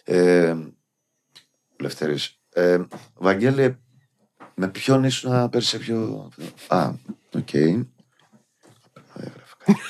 [0.04, 0.54] Ε,
[1.80, 2.78] Λευτέρης, ε,
[3.14, 3.78] Βαγγέλη,
[4.54, 6.30] με ποιον ήσουνα πέρσι σε ποιο.
[6.66, 6.90] Α,
[7.34, 7.54] οκ.
[7.54, 7.84] Έγραφε
[9.58, 9.78] κάτι.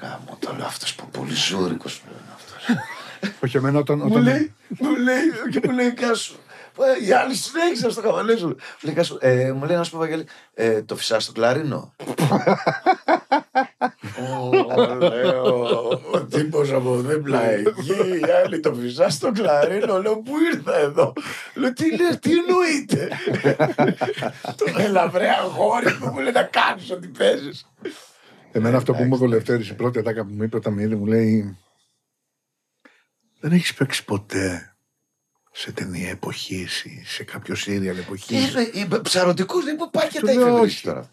[0.00, 2.76] Γάμο, το λέω αυτός που πολύ ζώρικος είναι αυτός.
[3.44, 3.98] Όχι, εμένα όταν.
[3.98, 4.22] Μου όταν...
[4.22, 6.34] λέει, μου λέει, και μου λέει Κάσου.
[6.78, 8.46] Ε, Οι άλλοι συνέχισαν στο καβαλέ σου.
[8.46, 11.94] Μου λέει Κάσου, ε, μου λέει να σου πω Βαγγέλη, ε, το φυσάς στο κλαρίνο.
[14.18, 14.50] Ω,
[14.98, 20.02] Λέω, ο τύπος από δίπλα εκεί, οι άλλοι το φυσάς στο κλαρίνο.
[20.02, 21.12] Λέω, πού ήρθα εδώ;
[21.54, 23.08] Λέω, τι λες, τι εννοείται;
[24.56, 27.68] Το έλα βρε αγόρι μου, μου λέει να κάνεις ό,τι παίζεις.
[28.52, 30.82] Εμένα αυτό που μου είπε ο Λευτέρης, η πρώτη ατάκα που μου είπε όταν με
[30.82, 31.56] είδε, μου λέει
[33.42, 34.76] Δεν έχεις παίξει ποτέ
[35.52, 38.54] σε ταινία εποχής ή σε κάποιο σύριαλ εποχής;
[39.02, 40.82] Ψαρωτικός δεν υπάρχει και Του τα λέω, είχε όχι.
[40.82, 41.10] τώρα.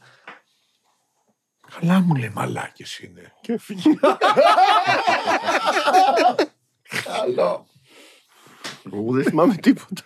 [1.80, 3.34] Καλά μου λέει μαλάκες είναι.
[3.42, 3.90] Και έφυγε.
[7.04, 7.68] Καλό.
[8.94, 10.04] Εγώ δεν θυμάμαι τίποτα.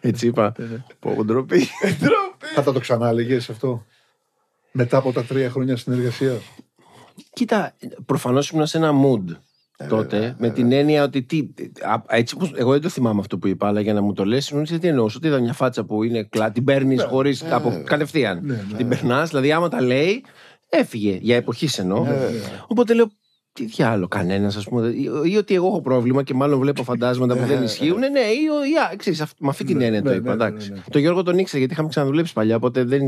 [0.00, 0.52] Έτσι είπα.
[0.98, 1.68] Πω ντροπή.
[2.54, 3.86] Θα τα το ξανά έλεγες αυτό;
[4.72, 6.42] Μετά από τα τρία χρόνια συνεργασίας;
[7.32, 7.76] Κοίτα,
[8.06, 9.36] προφανώς ήμουν σε ένα mood
[9.88, 11.22] τότε, με την έννοια ότι.
[11.22, 11.38] Τι,
[11.82, 14.24] α, έτσι όπως, εγώ δεν το θυμάμαι αυτό που είπα, αλλά για να μου το
[14.24, 15.04] λες, νομίζω τι εννοώ.
[15.04, 17.44] Ότι είδα μια φάτσα που είναι κλα, την παίρνεις χωρίς.
[17.84, 18.40] κατευθείαν.
[18.42, 18.76] Ναι, ναι.
[18.76, 20.24] Την περνάς, δηλαδή άμα τα λέει,
[20.68, 21.18] έφυγε.
[21.20, 22.06] Για εποχής εννοώ.
[22.66, 23.10] Οπότε λέω,
[23.52, 24.86] Τι διάλογο, κανένας, ας πούμε.
[24.88, 27.98] Ή, ή ότι εγώ έχω πρόβλημα και μάλλον βλέπω φαντάσματα που δεν ισχύουν.
[27.98, 30.28] Ναι, ναι, ή, ή α, ξέρεις, αυ- με αυτή την έννοια το ναι, είπα.
[30.28, 30.68] ναι, εντάξει.
[30.70, 30.82] ναι, ναι.
[30.90, 33.02] Το Γιώργο τον ήξερα γιατί είχαμε ξαναδουλέψει παλιά, οπότε δεν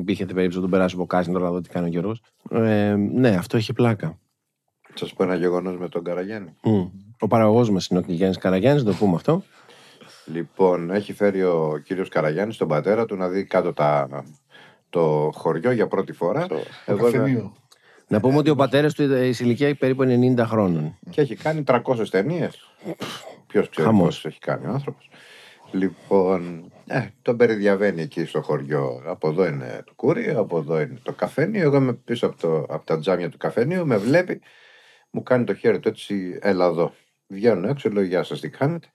[0.00, 2.20] υπήρχε περίπτωση να τον περάσω από κάσιν τώρα να δω τι κάνει ο Γιώργος.
[2.50, 4.18] Ε, ναι, αυτό είχε πλάκα.
[4.94, 6.54] Σας πω ένα γεγονός με τον Καραγιάννη.
[6.62, 6.84] Μμ.
[7.20, 9.42] Ο παραγωγός μας είναι ο Γιάννη Καραγιάννης, το πούμε αυτό.
[10.26, 14.08] Λοιπόν, έχει φέρει ο κύριος Καραγιάννης τον πατέρα του να δει κάτω τα,
[14.90, 16.46] το χωριό για πρώτη φορά.
[16.86, 17.50] Εγώ είμαι-
[18.08, 20.98] Να πούμε ότι ο πατέρας του ε, σε ηλικία περίπου 90 χρόνων.
[21.10, 22.68] Και έχει κάνει 300 ταινίες.
[23.46, 24.04] Ποιος ξέρει Χαμός.
[24.04, 25.10] πόσες έχει κάνει ο άνθρωπος.
[25.70, 29.02] Λοιπόν, ε, τον περιδιαβαίνει εκεί στο χωριό.
[29.06, 31.62] Από εδώ είναι το κούρι, από εδώ είναι το καφένιο.
[31.62, 33.86] Εγώ είμαι πίσω από, το, από τα τζάμια του καφενείου.
[33.86, 34.40] Με βλέπει,
[35.12, 36.94] μου κάνει το χέρι του έτσι, έλα εδώ.
[37.26, 38.88] Βγαίνω έξω, λέω γεια σας, τι κάνετε.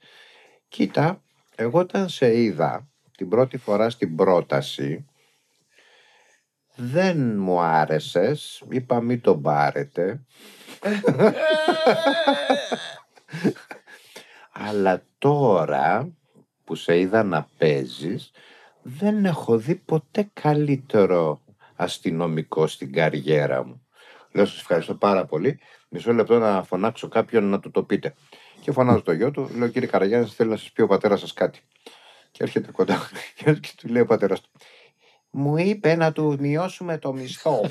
[0.68, 1.22] Κοίτα,
[1.56, 2.88] εγώ όταν σε είδα
[3.18, 5.06] την πρώτη φορά στην πρόταση,
[6.76, 10.22] δεν μου άρεσες, είπα μην τον πάρετε.
[14.52, 16.12] Αλλά τώρα
[16.64, 18.32] που σε είδα να παίζεις,
[18.82, 21.42] δεν έχω δει ποτέ καλύτερο
[21.76, 23.88] αστυνομικό στην καριέρα μου.
[24.32, 25.60] Λέω σας ευχαριστώ πάρα πολύ.
[25.90, 28.14] Μισό λεπτό να φωνάξω κάποιον να του το πείτε.
[28.62, 31.34] Και φωνάζω το γιο του, λέω κύριε Καραγιάννη, θέλω να σας πει ο πατέρας σας
[31.34, 31.60] κάτι.
[32.32, 34.50] Και έρχεται κοντά μου και του λέει ο πατέρας του,
[35.30, 37.62] μου είπε να του μειώσουμε το μισθό.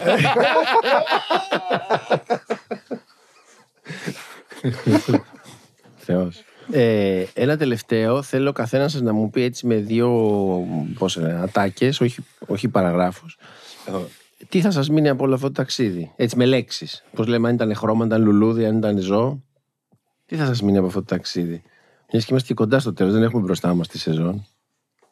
[5.96, 6.44] Θεός.
[6.70, 10.10] Ε, ένα τελευταίο, θέλω ο καθένας σα να μου πει έτσι με δύο
[10.98, 13.38] πώς λένε, ατάκες, όχι, όχι παραγράφους.
[14.48, 17.04] Τι θα σας μείνει από όλο αυτό το ταξίδι, έτσι με λέξεις.
[17.14, 19.42] Πώς λέμε, αν ήταν χρώμα, αν ήταν λουλούδι, αν ήταν ζώο.
[20.26, 21.62] Τι θα σας μείνει από αυτό το ταξίδι;
[22.12, 24.46] Μιας και είμαστε και κοντά στο τέλος, δεν έχουμε μπροστά μας τη σεζόν.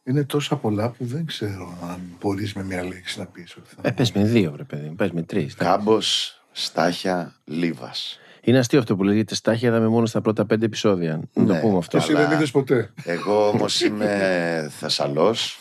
[0.05, 3.81] Είναι τόσα πολλά που δεν ξέρω αν μπορείς με μια λέξη να πεις ότι θα.
[3.89, 5.55] Ε, πες με δύο, βρε παιδί, μου, πες με τρεις.
[5.55, 8.19] Κάμπος, Στάχια, Λίβας.
[8.47, 11.21] Είναι αστείο αυτό που λέγεται στάχια, είδαμε μόνο στα πρώτα πέντε επεισόδια.
[11.33, 11.97] Να το Ναι, πούμε αυτό.
[11.97, 12.93] Εσύ δεν Αλλά- είδες ποτέ.
[13.05, 15.59] Εγώ όμως είμαι Θεσσαλός,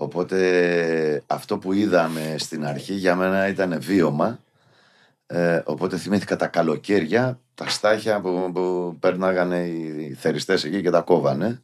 [0.00, 4.38] οπότε αυτό που είδαμε στην αρχή για μένα ήταν βίωμα.
[5.26, 11.00] Ε, οπότε θυμήθηκα τα καλοκαίρια, τα στάχια που, που περνάγανε οι θεριστές εκεί και τα
[11.00, 11.62] κόβανε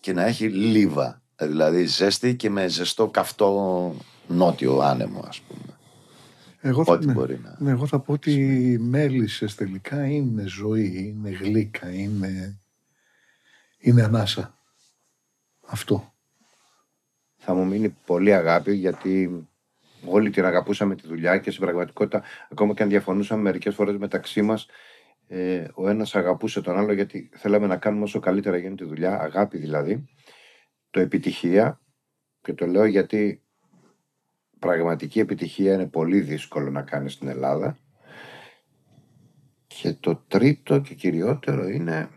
[0.00, 3.94] και να έχει λίβα, ε, δηλαδή ζέστη και με ζεστό καυτό
[4.26, 5.76] νότιο άνεμο ας πούμε.
[6.60, 7.12] Εγώ θα, Ό,τι ναι.
[7.12, 7.56] μπορεί να.
[7.58, 12.60] Ναι, εγώ θα πω ότι οι μέλισσες τελικά είναι ζωή, είναι γλύκα, είναι,
[13.78, 14.54] είναι ανάσα.
[15.66, 16.11] Αυτό.
[17.44, 19.46] Θα μου μείνει πολύ αγάπη γιατί
[20.06, 24.42] όλοι την αγαπούσαμε τη δουλειά και στην πραγματικότητα ακόμα και αν διαφωνούσαμε μερικές φορές μεταξύ
[24.42, 24.66] μας
[25.28, 29.20] ε, ο ένας αγαπούσε τον άλλο γιατί θέλαμε να κάνουμε όσο καλύτερα γίνεται τη δουλειά,
[29.20, 30.08] αγάπη δηλαδή.
[30.90, 31.80] Το επιτυχία
[32.40, 33.42] και το λέω γιατί
[34.58, 37.78] πραγματική επιτυχία είναι πολύ δύσκολο να κάνεις στην Ελλάδα.
[39.66, 42.08] Και το τρίτο και κυριότερο είναι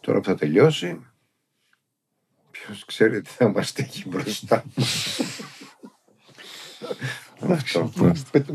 [0.00, 1.11] τώρα που θα τελειώσει
[2.66, 4.64] Ποιος ξέρει τι θα μας τύχει μπροστά.
[7.50, 7.90] Αυτό.
[8.30, 8.46] Πε-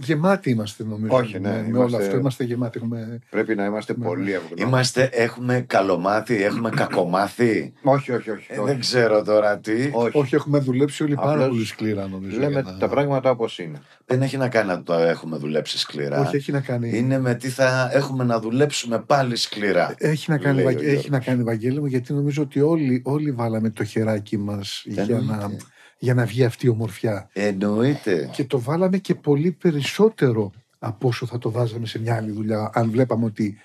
[0.00, 1.16] Γεμάτοι είμαστε νομίζω.
[1.16, 2.78] Όχι, ναι, με, με είμαστε- όλο αυτό είμαστε γεμάτοι.
[2.78, 3.18] Έχουμε...
[3.30, 4.64] Πρέπει να είμαστε πολύ ευγνώμονες.
[4.68, 7.72] Είμαστε, έχουμε καλομάθει, έχουμε κακομάθει.
[7.82, 8.46] Όχι, όχι, όχι.
[8.52, 9.90] Ε, δεν ξέρω τώρα τι.
[9.92, 10.18] Όχι.
[10.18, 12.38] Όχι, έχουμε δουλέψει όλοι πάρα Απλώς πολύ σκληρά νομίζω.
[12.38, 13.78] Λέμε για να- τα πράγματα όπως είναι.
[14.06, 16.20] Δεν έχει να κάνει να το έχουμε δουλέψει σκληρά.
[16.20, 16.98] Όχι, έχει να κάνει.
[16.98, 19.94] Είναι με τι θα έχουμε να δουλέψουμε πάλι σκληρά.
[19.98, 21.02] Έχει να, κάνει, λέει ο Βαγγέ- Γιώργος.
[21.02, 25.04] έχει να κάνει, Βαγγέλη μου, γιατί νομίζω ότι όλοι, όλοι βάλαμε το χεράκι μας για
[25.06, 25.56] να, Εννοείται.
[25.98, 27.28] Για να βγει αυτή η ομορφιά.
[27.32, 28.30] Εννοείται.
[28.32, 32.70] Και το βάλαμε και πολύ περισσότερο από όσο θα το βάζαμε σε μια άλλη δουλειά,
[32.74, 33.58] αν βλέπαμε ότι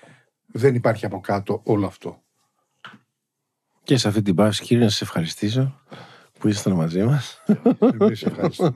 [0.46, 2.22] δεν υπάρχει από κάτω όλο αυτό.
[3.82, 5.80] Και σε αυτή την πάση, κύριε, να σας ευχαριστήσω
[6.38, 7.42] που ήσασταν μαζί μας.
[8.00, 8.74] Εμείς ευχαριστούμε.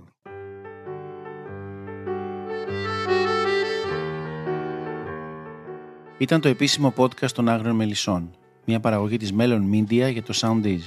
[6.19, 8.31] Ήταν το επίσημο podcast των Άγριων Μελισσών.
[8.65, 10.81] Μια παραγωγή της Melon Media για το Soundees.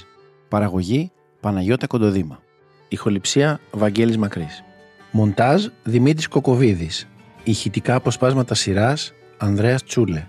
[0.48, 2.42] Παραγωγή Παναγιώτα Κοντοδήμα.
[2.88, 4.64] Ηχοληψία Βαγγέλης Μακρύς.
[5.10, 7.08] Μοντάζ Δημήτρης Κοκοβίδης.
[7.44, 10.26] Ηχητικά αποσπάσματα σειράς Ανδρέας Τσούλε.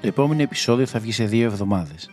[0.00, 2.10] Το επόμενο επεισόδιο θα βγει σε δύο εβδομάδες.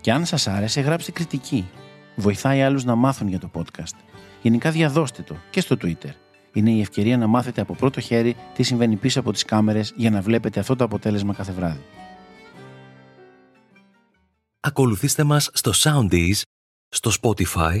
[0.00, 1.68] Και αν σας άρεσε γράψτε κριτική.
[2.16, 3.96] Βοηθάει άλλους να μάθουν για το podcast.
[4.42, 6.10] Γενικά διαδώστε το και στο Twitter.
[6.52, 10.10] Είναι η ευκαιρία να μάθετε από πρώτο χέρι τι συμβαίνει πίσω από τις κάμερες για
[10.10, 11.84] να βλέπετε αυτό το αποτέλεσμα κάθε βράδυ.
[14.60, 16.42] Ακολουθήστε μας στο Soundees,
[16.88, 17.80] στο Spotify,